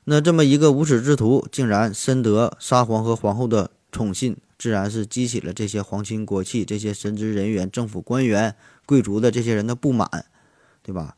[0.04, 4.38] 那这么一个无耻之徒，竟然深得沙皇和皇后的宠信。
[4.58, 8.56] 自然是激起了这些皇亲国戚、这些神职人员、政府官员、
[8.92, 10.26] 贵族的这些人的不满，
[10.84, 11.16] 对吧？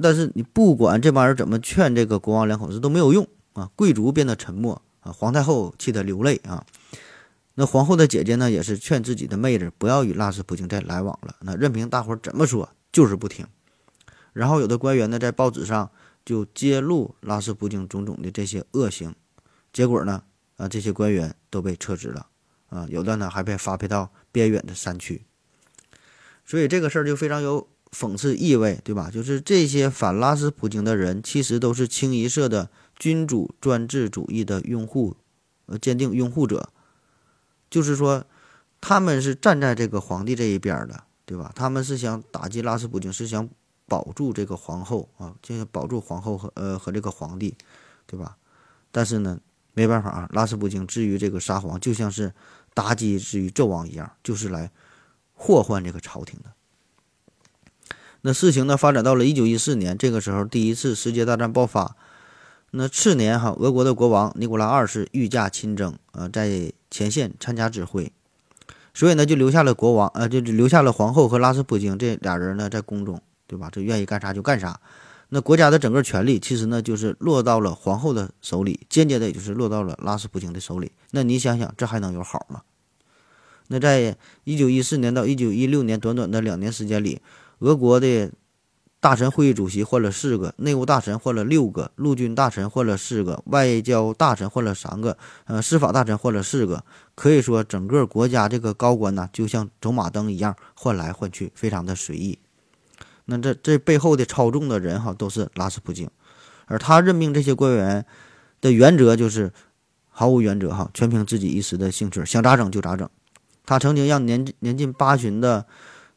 [0.00, 3.68] 但是你不管这帮人怎么劝，这个国王两口子都没有用啊！
[3.74, 6.64] 贵族变得沉默啊，皇太后气得流泪啊。
[7.56, 11.34] 那皇后的姐姐呢，也是劝自己的妹子不要与拉斯普京再来往了。
[11.40, 13.44] 那任凭大伙儿怎么说，就是不听。
[14.32, 15.90] 然后有的官员呢，在报纸上
[16.24, 19.12] 就揭露拉斯普京种种的这些恶行，
[19.72, 20.22] 结果呢，
[20.56, 22.28] 啊，这些官员都被撤职了。
[22.68, 25.24] 啊，有的呢还被发配到边远的山区，
[26.46, 29.10] 所以这个事儿就非常有讽刺意味，对吧？
[29.10, 35.16] 就是这些反拉斯普京的人，其实都是清一色的君主专制主义的拥护，
[35.66, 36.70] 呃，坚定拥护者。
[37.68, 38.24] 就是说，
[38.80, 41.52] 他们是站在这个皇帝这一边的，对吧？
[41.54, 43.48] 他们是想打击拉斯普京，是想
[43.86, 47.54] 保住这个皇后啊，就是保住皇后和呃和这个皇帝，
[48.06, 48.36] 对吧？
[48.92, 49.40] 但是呢，
[49.74, 52.32] 没办法啊，拉斯普京至于这个沙皇，就像是。
[52.76, 54.70] 妲己之于纣王一样，就是来
[55.36, 56.50] 祸患这个朝廷的。
[58.22, 61.94] 那事情呢，发展到了一九一四年，这个时候第一次世界大战爆发。
[62.72, 68.12] 那次年哈，俄国的国王尼古拉二世御驾亲征，呃，在前线参加指挥，
[68.92, 73.68] 所以呢，就留下了国王，呃，就留下了皇后和拉斯普京这俩人呢，在宫中，对吧？
[73.70, 74.80] 这愿意干啥就干啥。
[75.28, 80.90] 那国家的整个权力其实呢，就是落到了皇后的手里，间接的也就是落到了拉斯普京的手里。
[81.12, 82.62] 那你想想，这还能有好吗？
[83.68, 87.20] 那在一九一四年到一九一六年短短的两年时间里，
[87.58, 88.30] 俄国的
[89.00, 96.84] 大臣会议主席换了四个，内务大臣换了六个，陆军大臣换了四个，外交大臣换了三个，呃，司法大臣换了四个。
[97.14, 102.38] 可以说，整个国家这个高官呢，就像走马灯一样换来换去，非常的随意。
[103.26, 106.08] 那这这背后的操纵的人哈，都是拉斯普京，
[106.66, 108.04] 而他任命这些官员
[108.60, 109.52] 的原则就是
[110.08, 113.08] 毫无原则哈，全凭自己一时的兴趣，想咋整就咋整。
[113.66, 115.66] 他曾经让年年近八旬的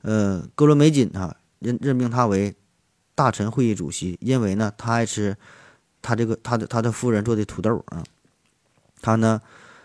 [0.04, 2.56] 呃哥罗梅金啊任任命他为。
[3.16, 5.36] 大臣会议主席，因为呢，他爱吃
[6.02, 8.02] 他这个他的他的夫人做的土豆啊。
[9.02, 9.42] 他呢，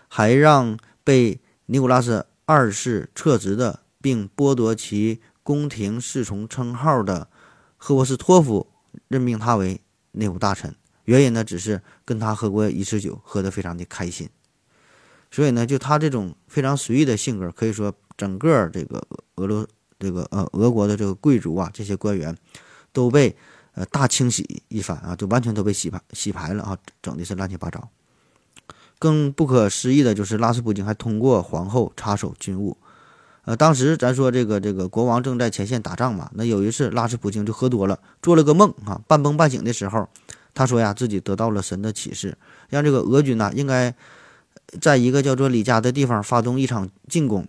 [0.07, 7.27] 还让被尼古拉斯二世撤职的，并剥夺其宫廷侍从称号的
[7.75, 8.65] 赫沃斯托夫
[9.09, 9.81] 任命他为
[10.13, 10.73] 内务大臣。
[11.03, 14.29] 原因呢，只是跟他喝过一次酒，喝得非常的开心。
[15.35, 19.67] 所以呢，就他这种非常随意的性格，可以说整个这个俄罗
[19.99, 22.33] 这个呃俄国的这个贵族啊，这些官员。
[22.95, 23.35] 都被
[23.73, 27.89] 呃大清洗一番啊，就完全都被洗牌洗牌了啊，整的是乱七八糟。
[28.97, 32.77] 更不可思议的就是拉斯普京还通过皇后插手军务。
[33.43, 40.07] 呃，当时咱说这个这个国王正在前线打仗嘛，那有一次拉斯普京就喝多了，做了个梦啊，半梦半醒的时候，
[40.53, 42.37] 他说呀自己得到了神的启示，
[42.69, 43.93] 让这个俄军呢应该
[44.81, 47.47] 在一个叫做李家的地方发动一场进攻。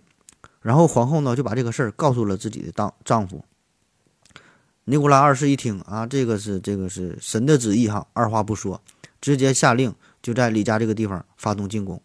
[0.61, 3.45] 然后皇后呢就把这个事儿告诉了自己的当丈夫。
[4.83, 8.81] 尼古拉二世一听啊，这个是这个是神的旨意哈，二话不说，
[9.19, 12.01] 直接下令就在李家这个地方发动进攻。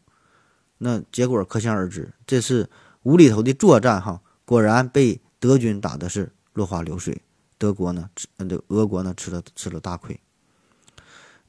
[0.79, 2.69] 那结果可想而知，这次
[3.03, 7.23] 无厘头的作战哈，果然被德军打的是落花流水，
[7.57, 10.21] 德国呢，这俄国呢吃了吃了大亏。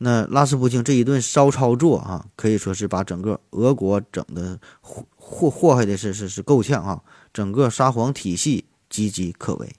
[0.05, 9.73] 那拉斯普京这一顿骚操作啊，可以说是把整个俄国整的祸祸祸害的是是是够呛啊，整个沙皇体系岌岌可危。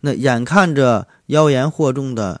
[0.00, 2.40] 那眼看着妖言惑众的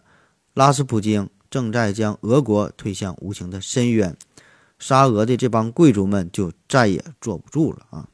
[0.54, 4.16] 拉斯普京正在将俄国推向无情的深渊，
[4.78, 8.08] 沙俄的这帮贵族们就再也坐不住了啊！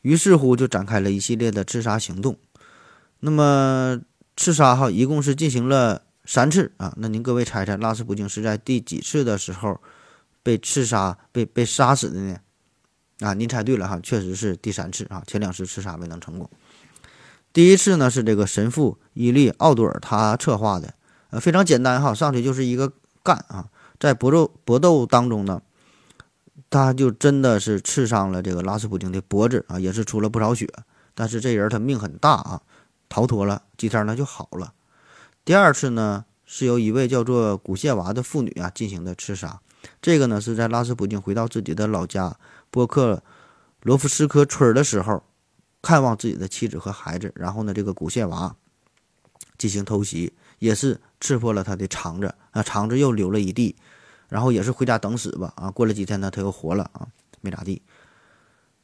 [0.00, 2.36] 于是乎就展开了一系列的刺杀行动。
[3.20, 4.00] 那么
[4.36, 6.92] 刺杀哈一共是进行了三次啊。
[6.96, 9.80] 那您各位猜猜，拉斯普京是在第几次的时候
[10.42, 12.36] 被刺杀、被被杀死的呢？
[13.20, 15.22] 啊，您猜对了哈，确实是第三次啊。
[15.26, 16.50] 前两次刺杀未能成功。
[17.52, 20.94] 第一次呢是这个神父伊利奥多尔他策划的，
[21.30, 23.68] 呃，非常简单哈，上去就是一个干啊，
[24.00, 25.60] 在搏斗搏斗当中呢，
[26.70, 30.66] 他就真的是刺伤了这个拉斯普京的脖子啊，也是出了不少血，
[31.14, 32.62] 但是这人他命很大啊，
[33.08, 34.72] 逃脱了几天呢就好了。
[35.44, 39.60] 第二次呢是由一位叫做古谢娃的妇女啊进行的刺杀，
[40.00, 42.36] 这个呢是在拉斯普京回到自己的老家
[42.70, 43.22] 波克
[43.82, 45.22] 罗夫斯科村的时候。
[45.84, 48.54] 看望自己的妻子和孩子，然后呢，这个古谢娃
[49.58, 53.74] 进行偷袭，也是刺破了他的肠子啊，肠子又流了一地，
[54.28, 55.72] 然后也是回家等死吧啊。
[55.72, 57.08] 过了几天呢，他又活了啊，
[57.40, 57.82] 没咋地。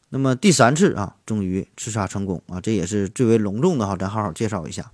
[0.09, 4.91] 那么第三次啊，终于刺杀成功啊，这也是最为隆重的哈，咱好好介绍一下。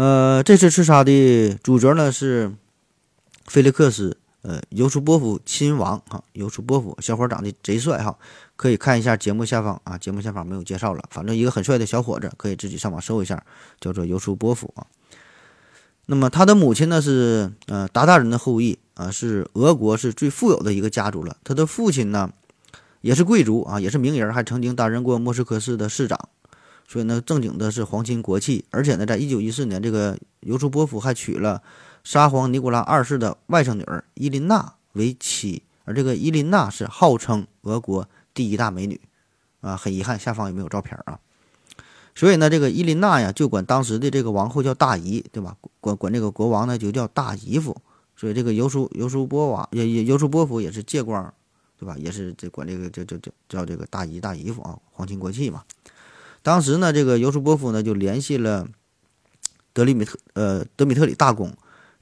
[0.00, 2.54] 呃，这次刺杀的主角呢是
[3.44, 4.16] 菲利克斯。
[4.40, 8.16] 呃，尤苏波夫亲王哈，尤苏波夫小伙长得贼帅哈，
[8.56, 13.44] 可以看一下节目下方啊，节目下方没有介绍了，反正一个很帅的小伙子，可以自己上网搜一下，
[13.78, 14.86] 叫做尤苏波夫啊。
[16.06, 21.36] 那么他的母亲呢是呃鞑靼人的后裔啊，是俄国是最富有的一个家族了。
[21.44, 22.32] 他的父亲呢
[23.02, 26.30] 也是贵族啊，也是名人，还曾经担任过莫斯科市的市长，
[26.90, 31.62] 所以呢正经的是皇亲国戚，而且呢，在一九一四年，这个尤苏波夫还娶了。
[32.02, 38.98] 沙皇尼古拉二世的外甥女儿伊琳娜为妻，而这个伊琳娜是号称俄国第一大美女，
[39.60, 41.20] 啊，很遗憾下方也没有照片啊。
[42.14, 45.54] 所以呢，这个伊琳娜呀就管当时的这个王后叫大姨，对吧？
[45.78, 47.76] 管管这个国王呢就叫大姨夫。
[48.16, 51.32] 所以这个尤苏尤苏波娃也也尤苏波夫也是借光，
[51.78, 51.94] 对吧？
[51.98, 55.62] 也是这管这个这这叫叫这个大姨大姨夫啊，皇亲国戚嘛。
[56.42, 58.68] 当时呢，这个尤苏波夫呢就联系了
[59.72, 61.52] 德里米特呃德米特里大公。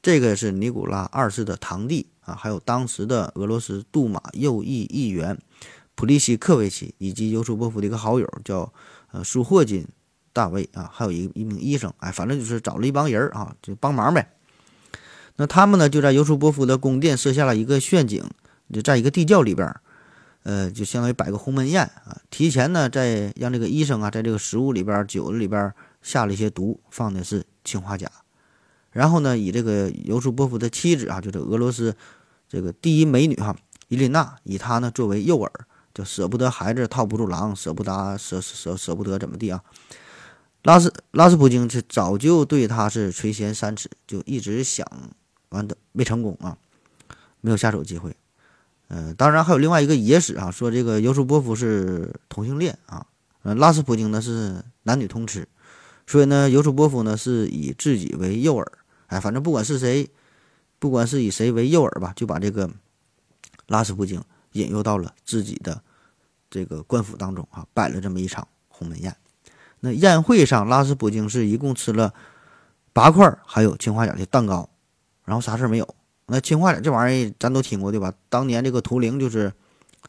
[0.01, 5.37] 这个是尼古拉二世的堂弟啊，还有当时的俄罗斯杜马右翼议员
[5.97, 8.73] 普利西克维奇，以及尤苏波夫的一个好友叫
[9.11, 9.85] 呃舒霍金
[10.33, 14.31] 大卫啊，还有一一名医生，哎，反正就是找了一帮人啊，就帮忙呗。
[15.35, 18.25] 那他们呢，就在尤苏波夫的宫殿设下了一个陷阱，
[18.73, 19.75] 就在一个地窖里边，
[20.49, 25.71] 呃，就相当于摆个鸿门宴啊，提前呢，在让这个医生啊，在这个食物里边、酒里边
[26.01, 28.11] 下了一些毒，放的是氰化钾。
[28.91, 31.95] 然后呢，以这个尤苏波夫的妻子啊，就是俄罗斯
[32.49, 33.55] 这个第一美女哈
[33.89, 35.51] 伊琳娜，以她呢作为诱饵，
[35.93, 39.63] 就舍不得孩子套不住狼，舍不得舍舍舍不得怎么地啊？
[40.63, 44.91] 拉斯拉斯普京是早就对他是垂涎三尺，就一直想
[45.51, 46.57] 完的没成功啊，
[47.43, 48.17] 没有下手机会。
[48.89, 53.07] 嗯、当然还有另外一个野史啊，说这个尤舒波夫是同性恋啊，
[53.43, 55.47] 呃，拉斯普京呢是男女通吃，
[56.07, 58.67] 所以呢，尤舒波夫呢是以自己为诱饵，
[59.09, 60.09] 哎，反正不管是谁，
[60.79, 62.71] 不管是以谁为诱饵吧，就把这个
[63.67, 64.23] 拉斯普京
[64.53, 65.83] 引诱到了自己的
[66.49, 69.15] 这个官府当中啊，摆了这么一场鸿门宴。
[69.81, 72.15] 那宴会上，拉斯普京是一共吃了
[72.95, 74.69] 八块还有青花甲的蛋糕，
[75.25, 75.95] 然后啥事没有。
[76.29, 78.13] 那氰化钾这玩意儿咱都听过对吧？
[78.29, 79.53] 当年这个图灵就是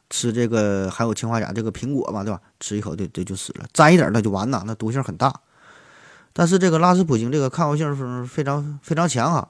[0.09, 2.39] 吃这个还有氰化钾这个苹果嘛对吧？
[2.59, 5.33] 吃一口就就就死了，沾一点儿那就完了，那毒性很大。
[6.33, 9.47] 但是这个拉斯普京这个抗药性是非常非常强啊，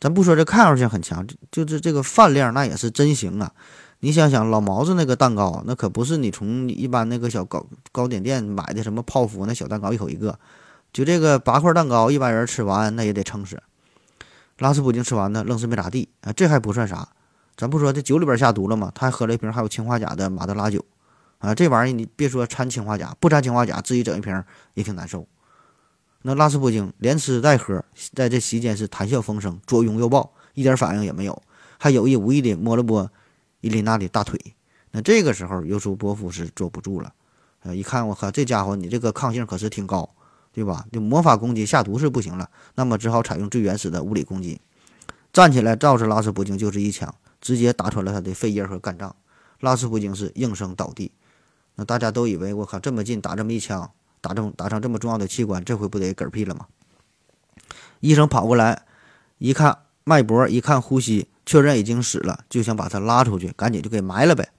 [0.00, 3.52] 咱不说这抗药性很强，就是这个饭量那也是真行啊。
[4.00, 10.38] 你想想老毛子那个蛋糕，那可不是你从一般那个小糕糕点店买的什么泡芙那小蛋糕一口一个，
[10.92, 13.60] 就这个八块蛋糕，一般人吃完那也得撑死。
[14.58, 17.08] 拉斯普京吃完呢，愣是没咋地啊，这还不算啥，
[17.56, 18.90] 咱不说这酒里边下毒了吗？
[18.94, 20.84] 他还喝了一瓶还有氰化钾的马德拉酒，
[21.38, 24.42] 啊，这玩意儿你别说掺氰化钾，不掺氰化钾，自己整一瓶
[24.74, 25.26] 也挺难受。
[26.22, 31.40] 那拉斯普京连吃带喝，在这席间是谈笑风生，左拥右抱，一点反应也没有，
[31.78, 33.08] 还有意无意的摸了摸
[33.60, 34.38] 伊琳娜的大腿。
[34.90, 37.12] 那这个时候，尤舒波夫是坐不住了，
[37.62, 40.10] 呃，一看我靠，这家伙你这个抗性可是挺高，
[40.58, 40.84] 对吧？
[40.90, 44.60] 就魔法攻击下毒是不行了，那么只好采用最原始的物理攻击。
[45.32, 49.14] 站起来照着拉斯普京就是一枪，直接打穿了他的肺叶和肝脏。
[49.60, 51.12] 拉斯普京是应声倒地。
[51.76, 53.88] 那大家都以为我靠，这么近打这么一枪，
[54.20, 56.66] 打中打上这么重要的器官，这回不得嗝屁了吗？
[58.00, 58.82] 医生跑过来
[59.38, 64.50] 一看脉搏，一看呼吸，确认已经死了，就想把他拉出去，赶紧就给埋了呗。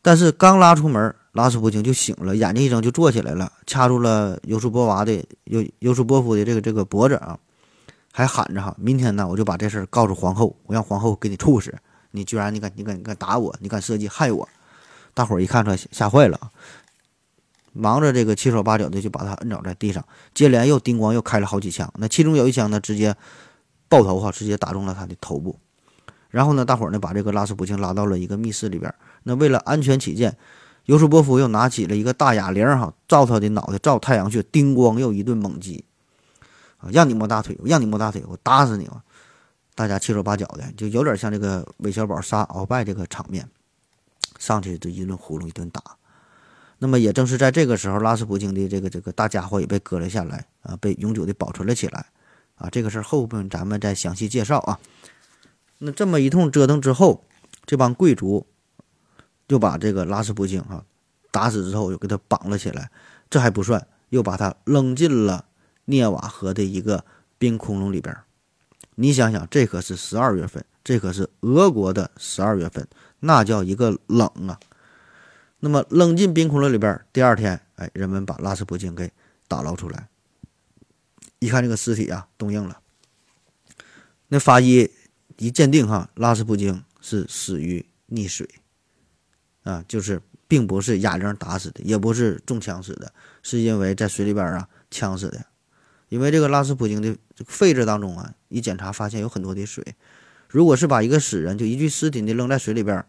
[0.00, 7.38] 但是刚拉出门，拉斯普京就醒了，眼睛一睁就坐起来了，掐住了尤舒波娃的尤尤舒波夫的这个这个脖子啊，
[8.12, 11.72] 还喊着哈，明天呢我就把这事儿告诉皇后，我让皇后给你处死。
[12.12, 14.48] 你居然你敢你敢你敢打我，你敢设计害我！
[15.14, 16.50] 大伙儿一看出来吓坏了啊，
[17.72, 20.04] 忙着这个七手八脚的就把他摁倒在地上，
[20.34, 23.14] 接连又叮咣又开了好几枪，那其中有一枪呢直接
[23.88, 25.56] 爆头哈，直接打中了他的头部。
[26.30, 28.92] 然后呢，大伙儿呢把这个拉斯普京拉到了一个密室里边。
[29.22, 30.36] 那为了安全起见，
[30.86, 35.84] 尤舒波夫又拿起了一个大哑铃哈，照他的脑袋，照太阳穴，叮咣又一顿猛击
[36.78, 36.90] 啊！
[36.92, 39.02] 让你摸大腿，让你摸大腿，我打死你啊！
[39.74, 43.48] 大家七手八脚的，就有点像这个韦小宝杀鳌拜这个场面，
[44.38, 45.82] 上去就一顿呼噜一顿打。
[46.78, 52.06] 那么也正是在这个时候，拉斯普京的这个这个大家伙也被割了下来啊，被永久的保存了起来
[52.56, 52.68] 啊。
[52.70, 54.80] 这个事儿后边咱们再详细介绍啊。
[55.78, 57.24] 那这么一通折腾之后，
[57.64, 58.46] 这帮贵族
[59.50, 60.84] 就把这个拉斯普京啊
[61.32, 62.88] 打死之后，又给他绑了起来。
[63.28, 65.44] 这还不算，又把他扔进了
[65.86, 67.04] 涅瓦河的一个
[67.36, 68.16] 冰窟窿里边。
[68.94, 72.86] 你想想，这可是十二月份，这可是俄国的十二月份，
[73.18, 74.60] 那叫一个冷啊！
[75.58, 79.10] 那么扔进冰窟窿里边，第二天，哎，人们把拉斯普京给
[79.48, 80.08] 打捞出来，
[81.40, 82.80] 一看这个尸体啊，冻硬了。
[84.28, 84.88] 那法医
[85.38, 88.48] 一鉴定，哈，拉斯普京是死于溺水，
[89.70, 93.12] 啊，就是并不是哑铃打死的，也不是中枪死的，
[93.42, 95.46] 是因为在水里边啊呛死的。
[96.08, 97.16] 因为这个拉斯普京的
[97.46, 99.94] 肺子当中啊，一检查发现有很多的水。
[100.48, 103.04] 如果是把一个死人就一具尸体的扔在水里边，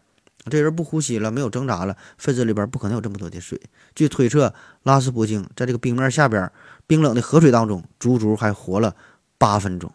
[0.52, 3.60] 这人不呼吸了，没有挣扎了，肺子里边不可能有这么多的水。
[3.96, 4.54] 据推测，
[4.84, 6.52] 拉斯普京在这个冰面下边
[6.86, 8.96] 冰冷的河水当中，足足还活了
[9.40, 9.92] 八分钟。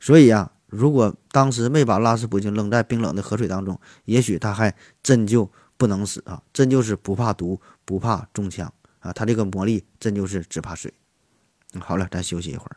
[0.00, 10.92] 所以啊，如果当时没把拉斯普京扔在冰冷的河水当中，也许他还真就不能死啊，真就是不怕毒，不怕中枪啊，他这个魔力真就是只怕水。
[11.80, 12.76] 好了，咱休息一会儿。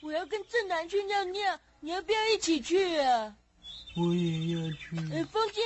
[0.00, 3.36] 我要跟正南去尿尿，你要不要一起去啊？
[3.96, 4.96] 我也要去。
[5.12, 5.62] 呃，风心，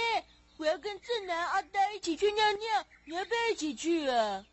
[0.56, 4.44] 我要跟正南、阿呆一起去尿尿，你要不要一起去啊？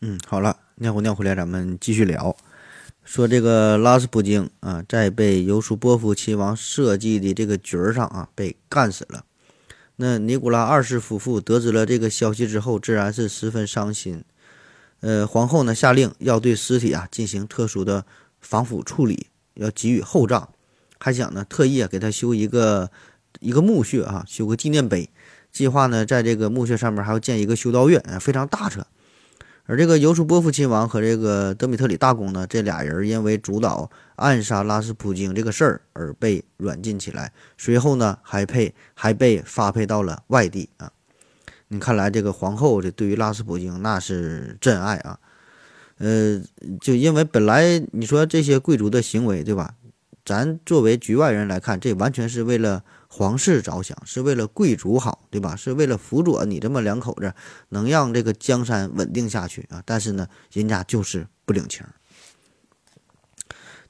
[0.00, 2.34] 嗯，好了，尿壶尿回来，咱们继续聊。
[3.04, 9.24] 说这个拉斯普京啊，在被尤舒波夫亲王设计的这个局儿上啊，被干死了。
[9.96, 14.24] 那尼古拉二世夫妇得知了这个消息之后，自然是十分伤心。
[15.00, 18.06] 呃，皇后呢下令要对尸体啊进行特殊的
[18.40, 20.48] 防腐处理，要给予厚葬，
[20.98, 22.90] 还想呢特意啊给他修一个
[23.40, 25.10] 一个墓穴啊，修个纪念碑。
[25.50, 28.86] 计划呢在这个墓穴上面还要建一个修道院，啊，非常大车。
[29.66, 40.90] 而这个尤舒波夫亲王和这个德米特里大公呢，这俩人因为主导暗杀拉斯普京这个事儿而被软禁起来，随后呢还配还被发配到了外地啊。
[41.68, 45.18] 你看来这个皇后这对于拉斯普京那是真爱啊。
[45.98, 46.42] 呃，
[46.80, 49.74] 就因为本来你说这些贵族的行为，对吧？
[50.24, 52.84] 咱作为局外人来看，这完全是为了
[53.14, 55.54] 皇室着想，是为了贵族好，对吧？
[55.54, 57.34] 是为了辅佐你这么两口子
[57.68, 59.82] 能让这个江山稳定下去啊。
[59.84, 61.84] 但是呢，人家就是不领情。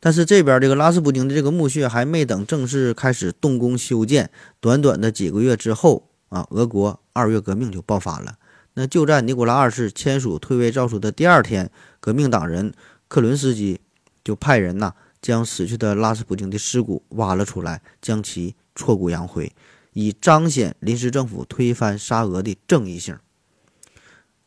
[0.01, 8.37] 但是这边这个拉斯普京的这个墓穴还没等正式开始动工修建，短短的几个月之后啊，俄国二月革命就爆发了。
[8.75, 11.71] 那就在尼古拉二世签署退位诏书的第二天，
[12.01, 12.75] 革命党人
[13.07, 13.81] 克伦斯基
[14.25, 19.53] 就派人呐，将死去的拉斯普京的尸骨挖了出来，将其挫骨扬灰，
[19.93, 23.17] 以彰显临时政府推翻沙俄的正义性。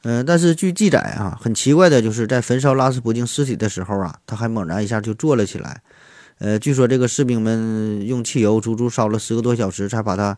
[0.04, 5.82] 嗯，但是据记载啊，很奇怪的就是在焚烧拉斯普京尸体的时候啊，他还猛然一下就坐了起来。
[6.40, 10.38] 呃，据说这个士兵们用汽油足足烧了十个多小时，才把他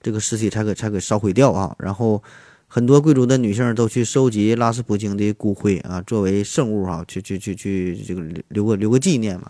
[0.00, 2.22] 这个尸体才给才给烧毁掉啊，然后。
[2.66, 9.48] 很多贵族的女性都去收集拉斯普京的骨灰啊，作为圣物哈，去去去去这个留个留个纪念嘛。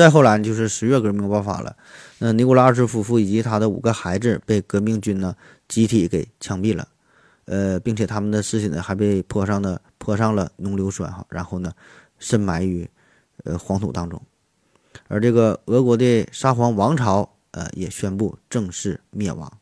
[0.00, 1.76] 再后来就是十月革命爆发了，
[2.20, 5.36] 那尼古拉二世夫妇以及他的五个孩子被革命军呢
[5.68, 6.88] 集体给枪毙了，
[7.44, 11.70] 呃，并且他们的尸体呢还被泼上了泼上了浓硫酸哈，然后呢
[12.18, 12.88] 深埋于
[13.44, 14.18] 呃黄土当中，
[15.06, 19.52] 而这个俄国的沙皇王朝呃也宣布正式灭亡。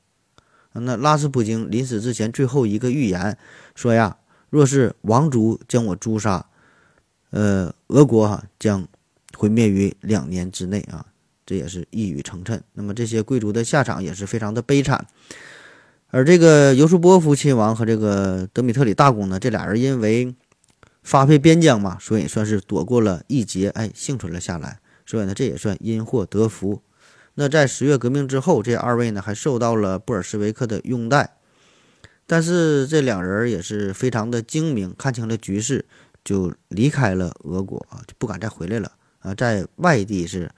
[0.73, 3.37] 那拉斯普京临死之前最后一个预言
[3.75, 4.17] 说呀
[4.51, 6.47] ：“若是王族将我诛杀，
[7.31, 8.87] 呃，俄国哈将
[9.39, 11.07] 毁灭于两年之内啊！”
[11.47, 12.61] 这也是一语成谶。
[12.73, 15.07] 那么这些贵族的下场也是非常的悲惨。
[16.09, 20.35] 而这个尤苏波夫亲王和这个德米特里大公呢，这俩人因为
[21.03, 24.81] 发配边疆嘛，所以算是躲过了一劫，哎，幸存了下来。
[25.07, 26.83] 所以呢，这也算因祸得福。
[27.37, 31.37] 那在十月革命之后，这二位呢还受到了布尔什维克的拥戴，
[32.27, 35.87] 但是这两人也是非常的精明，看清了局势，
[36.25, 38.93] 就离开了俄国啊，就不敢再回来了
[39.29, 40.51] 啊，在外地是，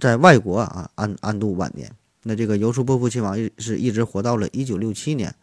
[0.00, 1.90] 在外国啊安安度晚年。
[2.22, 5.34] 那这个尤苏波夫亲王是一直活到了一九六七年，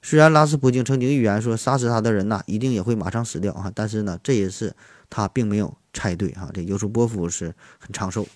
[0.00, 4.76] 虽然拉斯普京曾经预言说杀死他的人呐一定也会马上死掉啊，但是呢这一次
[5.10, 8.26] 他并没有猜对啊，这尤苏波夫是很长寿。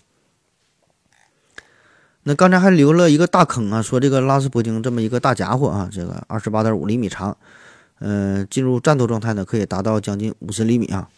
[2.24, 7.36] 那刚才还留了一个大坑啊，说这个拉斯普京这么一个大家伙啊，这个二十八点五厘米长，
[8.00, 11.08] 嗯，进入战斗状态呢可以达到将近五十厘米啊。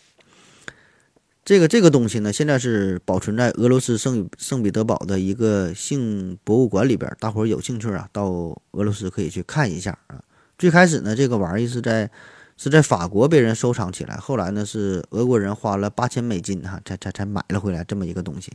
[1.47, 8.25] 这个这个东西呢，现在是保存在俄罗斯圣圣彼得堡的一个性博物馆里边，大伙儿有兴趣啊，到
[8.73, 10.21] 俄罗斯可以去看一下啊。
[10.59, 12.11] 最开始呢，这个玩意是在
[12.57, 18.51] 是在法国被人收藏起来，后来呢是俄国人花了八千美金哈，才才才买了回来这么一个东西。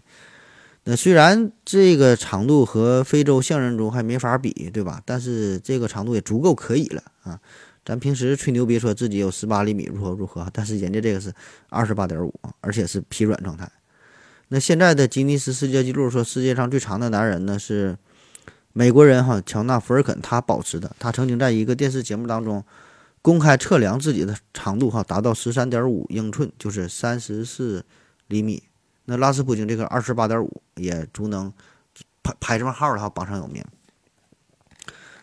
[0.83, 5.01] 那虽然这个长度和非洲象人中还没法比，对吧？
[5.05, 7.39] 但是这个长度也足够可以了啊！
[7.84, 11.34] 咱平时吹牛逼说自己有十八厘米如何如何，但是人家这个是
[11.69, 13.69] 二十八点五，而且是疲软状态。
[14.49, 17.97] 那现在的吉尼斯世界纪录说世界上最长的男人呢是
[18.73, 20.95] 美国人哈乔纳福尔肯，他保持的。
[20.99, 22.63] 他曾经在一个电视节目当中
[23.21, 27.84] 公开测量自己的长度哈，达到十三点五英寸，就是三十四
[28.27, 28.61] 厘米。
[29.05, 31.51] 那拉斯普京这个二十八点五也足能
[32.21, 33.63] 排排上号了哈，榜上有名。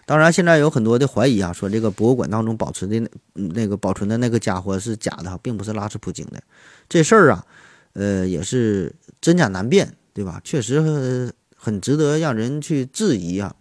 [0.09, 2.99] 当然，现在有很多的怀疑啊，说这个博物馆当中保存的
[3.35, 6.43] 那那个保存的那个家伙是假的，并不是拉斯普京的。
[6.89, 7.45] 这事儿啊，
[7.93, 10.41] 呃，也是真假难辨，对吧？
[10.43, 13.55] 确实很值得让人去质疑啊。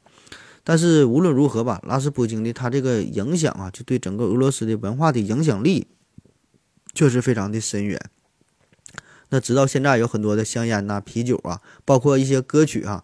[0.63, 5.87] 但是无论如何吧，拉斯普京的他这个影响啊，就对整个俄罗斯的文化的影响力，
[6.93, 7.99] 确实非常的深远。
[9.27, 13.03] 那直到现在，有很多的香烟呐、啤酒啊，包括一些歌曲啊，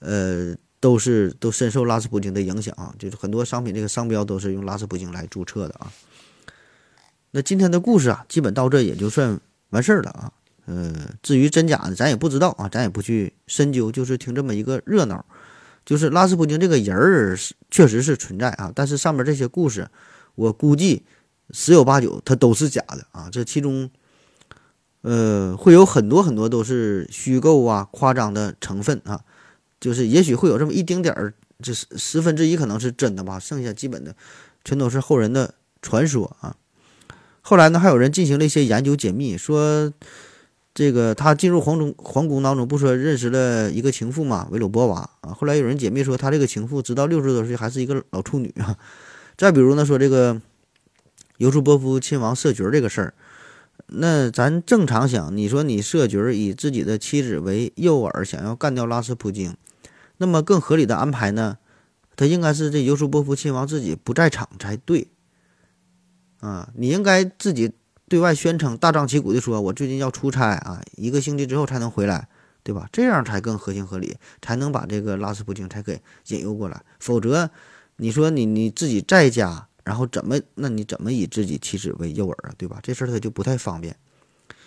[0.00, 2.92] 呃，都是都深受拉斯普京的影响啊。
[2.98, 5.92] 就是很多商品这个商标都是用拉斯普京来注册的啊。
[7.30, 10.32] 那今天的故事啊，基本到这也就算完事儿了啊。
[10.66, 15.24] 呃，至于真假的，咱也不知道啊，咱也不去深究，就是听这么一个热闹。
[15.86, 17.38] 就是拉斯普京这个人儿
[17.70, 19.88] 确实是存在啊，但是上面这些故事，
[20.34, 21.04] 我估计
[21.52, 23.28] 十有八九它都是假的啊。
[23.30, 23.88] 这其中。
[25.04, 29.20] 呃，会有很多很多都是虚构啊、夸张的成分啊，
[29.82, 34.14] 就是也许会有这么一丁点儿，就是十分之一可能是真的吧，剩下基本的
[34.64, 36.54] 全都是后人的传说啊。
[37.40, 39.92] 后来呢，还有人进行了一些研究解密，说
[40.72, 45.32] 这个他进入皇中皇宫当中，不说认识了一个情妇嘛，维鲁波娃啊。
[45.32, 48.78] 后来有人解密说，他这个情妇直到六十多岁还是一个老处女啊。
[49.36, 50.40] 再比如呢，说这个
[51.38, 53.14] 尤苏波夫亲王设局这个事儿。
[53.88, 59.54] 那咱正常想，你说你设局以自己的妻子为诱饵，想要干掉拉斯普京，
[60.22, 61.58] 那么更合理的安排呢？
[62.14, 65.08] 他应该是这尤苏波夫亲王自己不在场才对。
[66.38, 67.72] 啊，你应该自己
[68.08, 72.28] 对外宣称，大张旗鼓的说，我最近要出差啊，一个星期之后才能回来，
[72.62, 72.88] 对吧？
[72.92, 76.84] 这样才更合情合理，才能把这个拉斯普京才给引诱过来。
[77.00, 77.50] 否则，
[77.96, 82.78] 你说你你自己在家，然后怎么，那你怎么以自己妻子为诱饵啊，对吧？
[82.80, 83.96] 这事儿他就不太方便。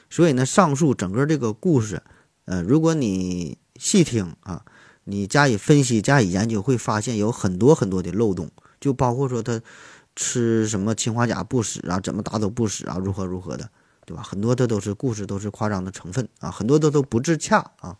[0.10, 2.04] 所以呢，上述整个这个故事，
[2.46, 4.64] 呃，如果你细听啊，
[5.06, 9.62] 你加以分析、加以研究，会发现有很多很多的漏洞，就包括说他。
[10.18, 12.00] 吃什么氰化钾不死啊？
[12.00, 12.98] 怎么打都不死啊？
[12.98, 13.70] 如何如何的，
[14.06, 14.24] 对吧？
[14.24, 17.98] 很多的都是故事，都是夸张的成分啊，很多的都不自洽啊。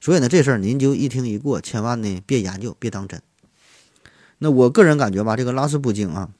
[0.00, 3.20] 所以呢，这事儿您就一听一过，千万呢别研究，别当真。
[4.38, 6.30] 那我个人感觉吧，这个拉斯普京啊，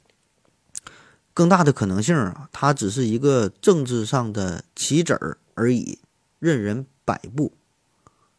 [1.34, 5.98] 更大的可能性啊，他只是一个政治上的棋子儿而已，
[6.38, 7.50] 任人摆布。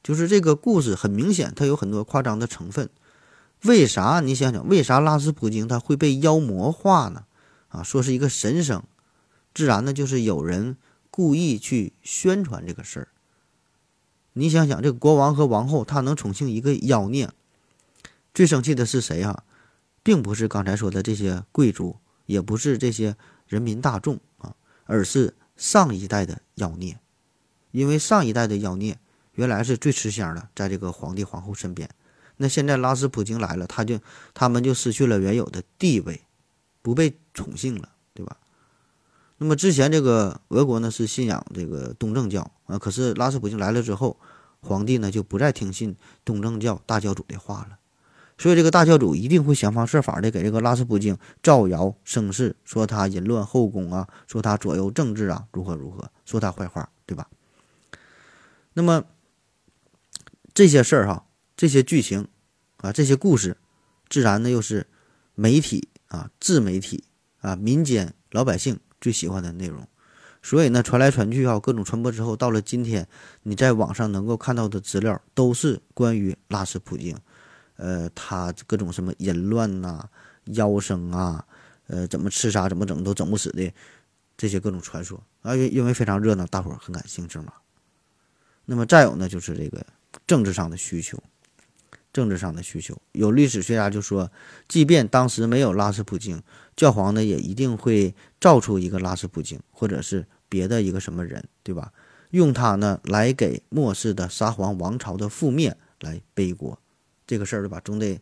[0.09, 2.89] 就是这个故事很明显，它有很多夸张的成分。
[3.61, 4.21] 为啥？
[4.21, 7.25] 你想想，为啥拉斯普京他会被妖魔化呢？
[7.67, 8.83] 啊，说是一个神圣，
[9.53, 10.77] 自然呢就是有人
[11.11, 13.07] 故意去宣传这个事儿。
[14.33, 17.29] 你想想，这个国王和王后他能宠幸一个妖孽，
[18.33, 19.43] 最生气的是谁啊？
[20.01, 24.55] 并不是刚才说的这些贵族，也不是这些人民大众啊，
[24.85, 26.97] 而是上一代的妖孽，
[27.69, 28.97] 因为上一代的妖孽
[29.39, 31.89] 原来是最吃香的，在这个皇帝皇后身边。
[32.35, 33.97] 那现在拉斯普京来了，他就
[34.33, 36.19] 他们就失去了原有的地位，
[36.81, 38.35] 不被宠幸了，对吧？
[39.37, 44.17] 那么之前这个俄国呢是信仰这个东正教啊，可是拉斯普京来了之后，
[44.59, 47.79] 皇帝呢就不再听信东正教大教主的话了，
[48.37, 57.25] 所以这个大教主一定会想方设法的给这个拉斯普京造谣生事，说他淫乱后宫啊，说他左右政治啊，如何如何，说他坏话，对吧？
[58.73, 59.03] 那么
[60.59, 61.25] 这些事儿哈。
[61.55, 62.27] 这些剧情，
[62.79, 63.55] 啊，这些故事，
[64.09, 64.87] 自然呢又是
[65.33, 67.05] 媒体啊、自媒体
[67.39, 69.87] 啊、民间老百姓最喜欢的内容，
[70.43, 73.07] 所以呢传来传去啊，各种传播之后，到了今天，
[73.43, 77.17] 你在网上能够看到的资料都是关于拉斯普京，
[77.77, 80.09] 呃，他各种什么淫乱呐、
[80.47, 81.45] 妖生啊，
[81.87, 83.73] 呃，怎么吃啥怎么整都整不死的
[84.35, 87.53] 这些各种传说啊，因因为非常热闹，大伙儿很感兴趣嘛。
[88.65, 89.85] 那么再有呢，就是这个
[90.29, 91.17] 政治上的需求。
[92.11, 94.31] 政治上的需求，有历史学家就说，
[94.67, 96.41] 即便当时没有拉斯普京，
[96.75, 101.91] 教皇呢也一定会造出一个拉斯普京，或者是别的一个什么人，对吧？
[102.31, 106.79] 用他呢来给末世的沙皇王朝的覆灭来背锅，
[107.27, 107.79] 这个事儿对吧？
[107.85, 108.19] 总得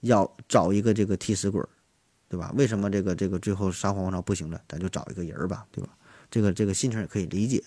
[0.00, 1.62] 要找一个这个替死鬼，
[2.28, 2.52] 对吧？
[2.56, 5.90] 为什么这个这个最后沙皇王朝不行了，咱就找一个人儿吧，对吧？
[6.28, 7.62] 这个这个心情也可以理解。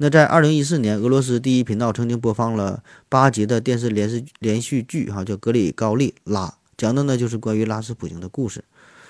[0.00, 6.46] 那在二零一四年，俄罗斯第一频道曾经播放了八集的电视连续连续剧，哈，叫《格里高利拉》，
[6.76, 8.62] 讲的呢就是关于拉斯普京的故事。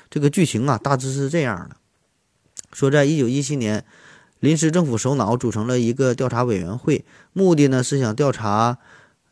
[0.09, 1.77] 这个剧情啊，大致是这样的：
[2.73, 3.85] 说，在一九一七年，
[4.41, 8.79] 临时政府首脑组成了一个调查委员会，目的呢是想调查，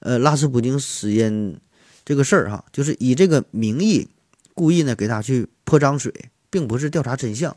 [0.00, 1.58] 呃，拉斯普京死因
[2.04, 4.06] 这个事儿，哈，就是以这个名义，
[4.52, 6.12] 故意呢给他去泼脏水，
[6.50, 7.56] 并不是调查真相。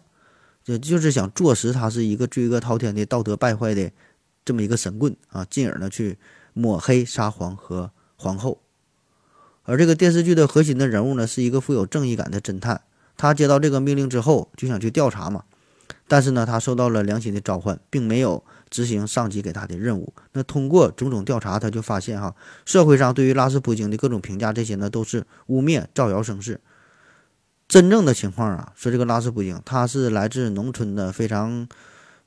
[0.78, 3.92] 就就是想坐实他是一个罪恶滔天的道德败坏的
[4.46, 6.18] 这么一个神棍啊，进而呢去
[6.54, 8.62] 抹黑沙皇和皇后。
[9.64, 12.82] 而这个电视剧的核心的人物呢，是一个富有正义感的侦探。
[13.18, 15.44] 他接到这个命令之后，就想去调查嘛。
[16.08, 20.14] 但是呢，他受到了良心的召唤，并没有执行上级给他的任务。
[20.34, 26.60] 那通过种种调查，他就发现哈，社会上对于拉斯普京的各种评价，这些呢都是污蔑、造谣生事。
[27.70, 31.68] 真正的情况啊，说这个拉斯普京，他是来自农村的，非常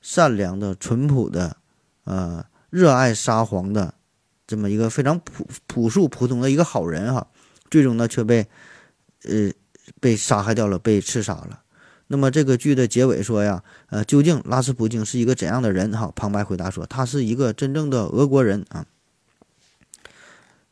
[0.00, 1.56] 善良的、淳朴的，
[2.04, 3.92] 呃，热爱沙皇的，
[4.46, 7.26] 这么一个非常朴朴素、普通的一个好人哈。
[7.68, 8.46] 最终呢，却被
[9.24, 9.50] 呃
[10.00, 11.60] 被杀害掉了，被刺杀了。
[12.06, 15.90] 那么这个剧的结尾说呀，呃，究竟拉斯普京是一个怎样的人？
[15.90, 18.86] 哈，旁白回答说，他是一个真正的俄国人啊。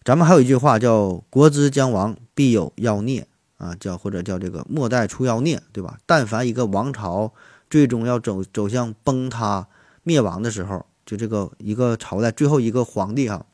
[0.05, 3.27] 咱们还有一句话叫“国之将亡，必有妖孽”。
[3.61, 5.99] 啊，叫或者叫这个末代除妖孽，对吧？
[6.07, 7.31] 但凡一个王朝
[7.69, 9.69] 最终要走走向崩塌
[10.03, 13.45] 灭亡的时候，就这个一个朝代最后一个皇帝哈，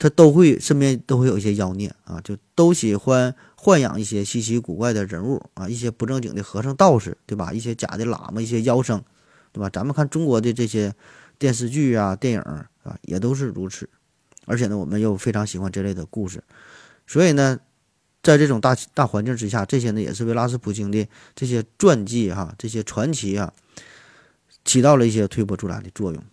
[0.00, 7.52] 他都会身边都会有一些妖孽啊，就都喜欢豢养一些稀奇古怪的人物啊，一些不正经的和尚道士，对吧？
[7.52, 9.00] 一些假的喇嘛，一些妖僧，
[9.52, 9.70] 对吧？
[9.70, 10.92] 咱们看中国的这些
[11.38, 13.88] 电视剧啊、电影啊，也都是如此。
[14.44, 16.42] 而且呢，我们又非常喜欢这类的故事，
[17.06, 17.60] 所以呢。
[18.24, 21.06] 在这种大大环境之下，这些呢也是为拉斯普京的
[21.36, 23.52] 这些传记哈、这些传奇啊，
[24.64, 26.24] 起到了一些推波助澜的作用。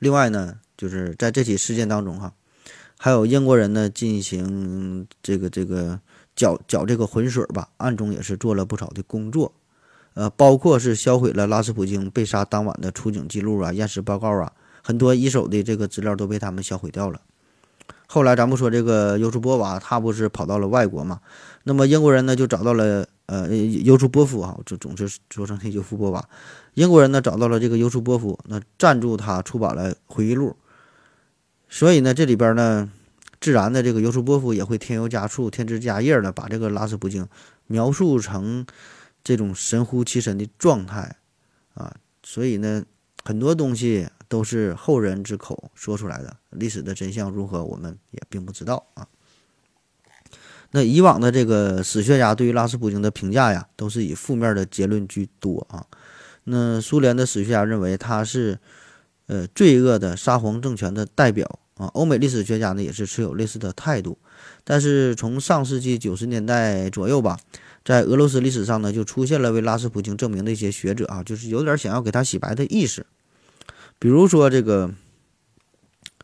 [0.00, 2.34] 另外呢，就是在这起事件当中哈，
[2.98, 6.00] 还有英国人呢进行这个这个
[6.34, 9.52] 搅搅这个浑水吧，暗中也是做了不少的工作，
[10.14, 14.52] 呃，包括是销毁了拉斯普京被杀当晚的出警记录啊、验尸报告啊，
[14.82, 17.20] 很多一手的这个资料都被他们销毁掉了。
[18.10, 21.20] 后来咱不说这个尤舒波娃，他不是跑到了外国嘛？
[21.64, 26.26] 那么英国人呢就找到了呃尤舒波夫啊，就总是说成尤舒波娃。
[26.72, 30.56] 英国人呢找到了这个尤舒波夫，那赞助他出版了回忆录。
[31.68, 32.90] 所以呢，这里边呢，
[33.42, 37.28] 自然的这个尤舒波夫也会添油加醋、添枝加叶的把这个拉斯普京
[37.66, 38.64] 描述成
[39.22, 41.16] 这种神乎其神的状态
[41.74, 41.94] 啊。
[42.22, 42.82] 所以呢，
[43.22, 44.08] 很多东西。
[44.28, 49.08] 都是后人之口说出来的，历史的真相如何，我们也并不知道啊。
[50.70, 55.86] 那以往的这个史学家对于拉斯普京的评价呀，都是以负面的结论居多啊。
[56.44, 58.58] 那苏联的史学家认为他是
[59.28, 61.86] 呃罪恶的沙皇政权的代表啊。
[61.94, 64.18] 欧美历史学家呢也是持有类似的态度。
[64.62, 67.38] 但是从上世纪九十年代左右吧，
[67.82, 73.06] 在俄罗斯历史上呢就出现了为拉斯普京证明的一些学者啊，就是有点想要给他洗白的意思。
[73.98, 74.92] 比如说，这个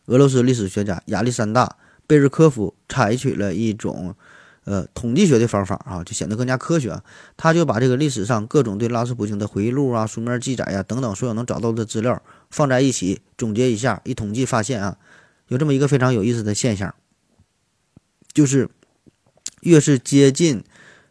[0.05, 1.65] 俄罗斯历史学家亚历山大·
[2.07, 4.15] 贝日科夫采取了一种
[4.63, 7.01] 呃统计学的方法啊，就显得更加科学。
[7.35, 14.97] 他就把这个历史上各种对拉斯普京的回忆录啊、书面记载呀等等所有能找到的资料放在一起，总结一下，一统计发现啊，
[15.49, 16.95] 有这么一个非常有意思的现象，
[18.31, 18.69] 就是
[19.61, 20.63] 越是接近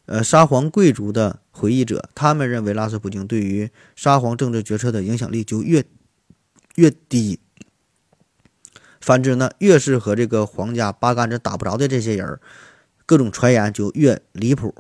[0.07, 5.85] 呃沙皇贵族的回忆者，他们认为拉斯普京对于沙皇政治决策的影响力就越。
[6.77, 7.39] 越低，
[9.01, 12.41] 反之呢，越是和这个皇家八竿子打不着的这些人，
[13.07, 14.75] 各种传言就越离谱。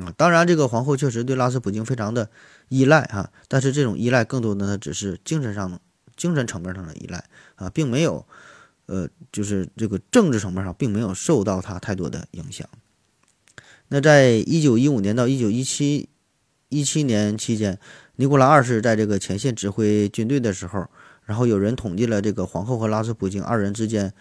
[0.00, 2.30] 啊，当然，这个皇后确实对拉斯普京非常的
[2.68, 5.80] 依赖哈，但是这种依赖更多的呢，只是精神上、
[6.14, 7.24] 精神层面上的依赖
[7.56, 8.24] 啊，并没有，
[8.86, 12.68] 呃，就是这个政治层面上并没有受到他太多的影响。
[13.88, 16.08] 那在一九一五年到一九一七
[16.68, 17.80] 一七年期间。
[18.20, 20.86] 尼古拉二世在这个前线指挥军队的时候，
[21.24, 24.12] 然后有人统计了这个皇后和拉斯普京二人之间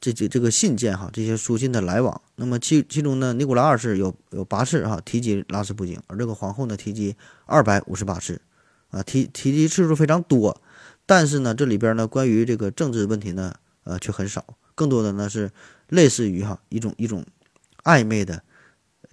[0.00, 2.20] 这这这个信件哈，这些书信的来往。
[2.34, 7.14] 那么其其中呢，尼古拉二世有有八次哈提及拉斯普京，而这个皇后呢提及
[7.46, 8.40] 二百五十八次，
[8.90, 10.60] 啊提提及次数非常多。
[11.06, 13.54] 但是呢，这里边呢关于这个政治问题呢，
[13.84, 15.48] 呃却很少，更多的呢是
[15.90, 17.24] 类似于哈一种一种
[17.84, 18.42] 暧昧的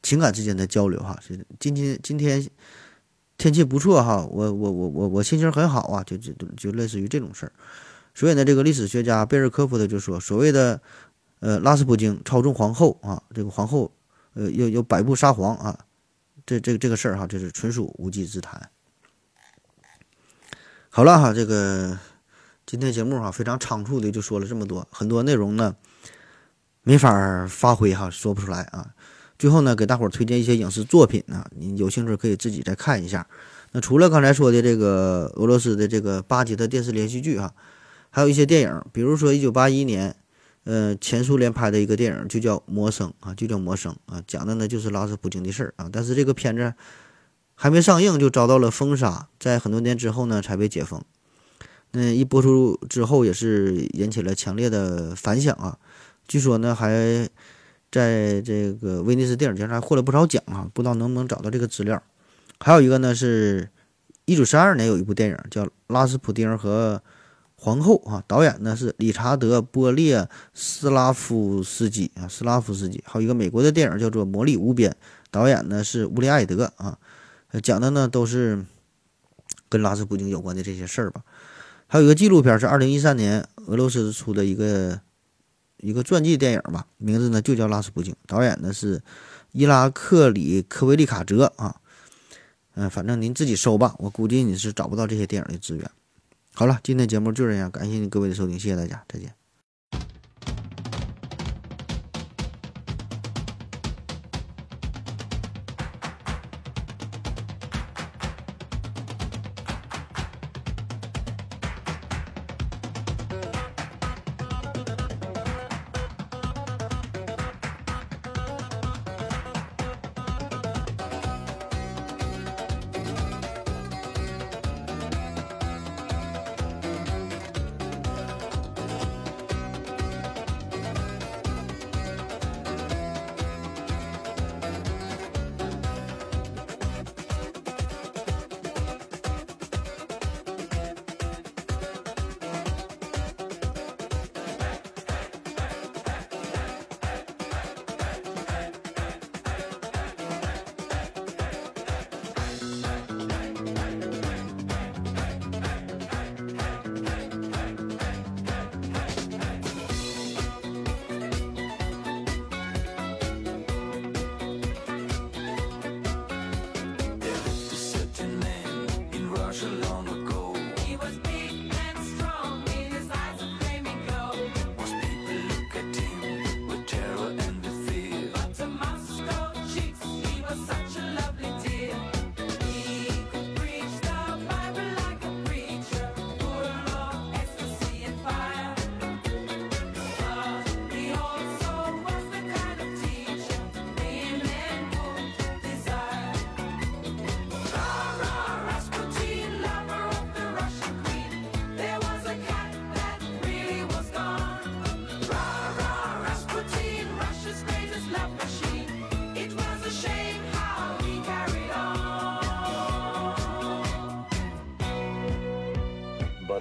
[0.02, 1.20] 情感之间的交流哈。
[1.22, 2.44] 是今天今天。
[3.38, 7.52] 天气不错哈，我我我我我心情很好啊，就就就类似于这种事儿。
[8.16, 10.82] 所以呢，这个历史学家贝尔科夫的就说，所谓的
[11.40, 13.92] 呃拉斯普京操纵皇后啊，这个皇后
[14.34, 15.78] 呃又又摆布沙皇啊，
[16.48, 18.70] 这这这个事儿哈，这是纯属无稽之谈。
[20.90, 21.96] 好了哈，这个
[22.66, 25.76] 今天节目哈非常仓促的就说了这么多，很多内容呢
[26.82, 28.96] 没法发挥哈，说不出来啊。
[29.40, 33.28] 最后呢，给大伙儿推荐一些影视作品呢，你有兴趣可以自己再看一下。
[33.72, 37.54] 那除了刚才说的这个俄罗斯的这个八集的电视连续剧哈，
[38.10, 40.16] 还有一些电影，比如说一九八一年，
[40.64, 45.88] 呃，前苏联拍的一个电影就叫《魔生》啊，就叫《魔生》啊，讲的呢就是拉斯普京的事儿啊。
[45.92, 46.74] 但是这个片子
[47.54, 51.04] 还没上映就遭到了封杀，在很多年之后呢才被解封。
[51.92, 55.78] 那一播出之后也是引起了强烈的反响啊，
[56.28, 57.30] 据说呢还。
[57.90, 62.02] 在这个威尼斯电影节上获了不少奖啊，不知道能不能找到这个资料。
[62.60, 63.70] 还有一个呢，是
[64.26, 67.02] 一九三二年有一部电影叫《拉斯普丁和
[67.56, 73.02] 皇后》啊，导演呢是理查德·波列斯拉夫斯基啊，斯拉夫斯基。
[73.06, 74.92] 还有一个美国的电影叫做《魔力无边》，
[75.32, 76.98] 导演呢是乌利艾德啊，
[77.64, 78.66] 讲的呢都是
[79.70, 81.22] 跟拉斯普京有关的这些事儿吧。
[81.88, 85.00] 还有一个纪录片是二零一三年俄罗斯出的一个。
[85.78, 89.02] 一个传记电影吧，名字呢就叫《拉斯普京》，导演呢是
[89.52, 91.76] 伊拉克里科维利卡泽啊，
[92.76, 95.90] 嗯，反正您自己搜吧，我估计你是找不到这些电影的资源。
[96.54, 99.37] 好了，今天节目就这样，感谢您各位的收听，谢谢大家，再见。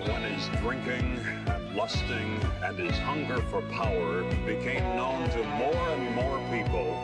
[0.04, 1.24] When his drinking,
[1.74, 6.94] lusting, and his hunger for power became known to more and more people,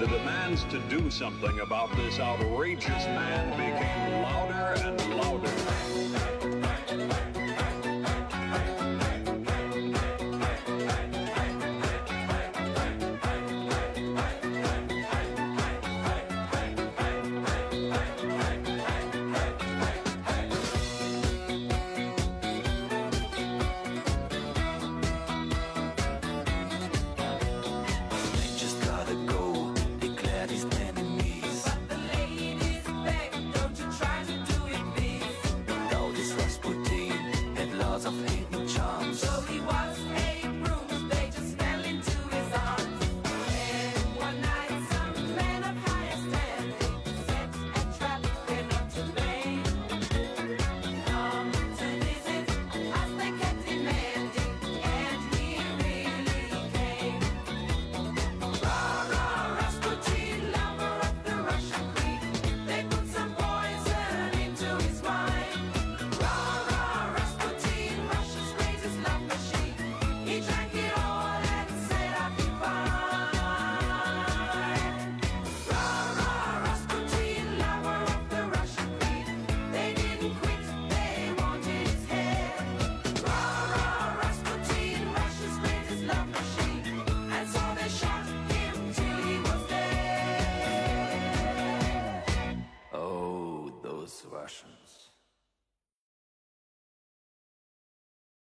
[0.00, 6.31] the demands to do something about this outrageous man became louder and louder.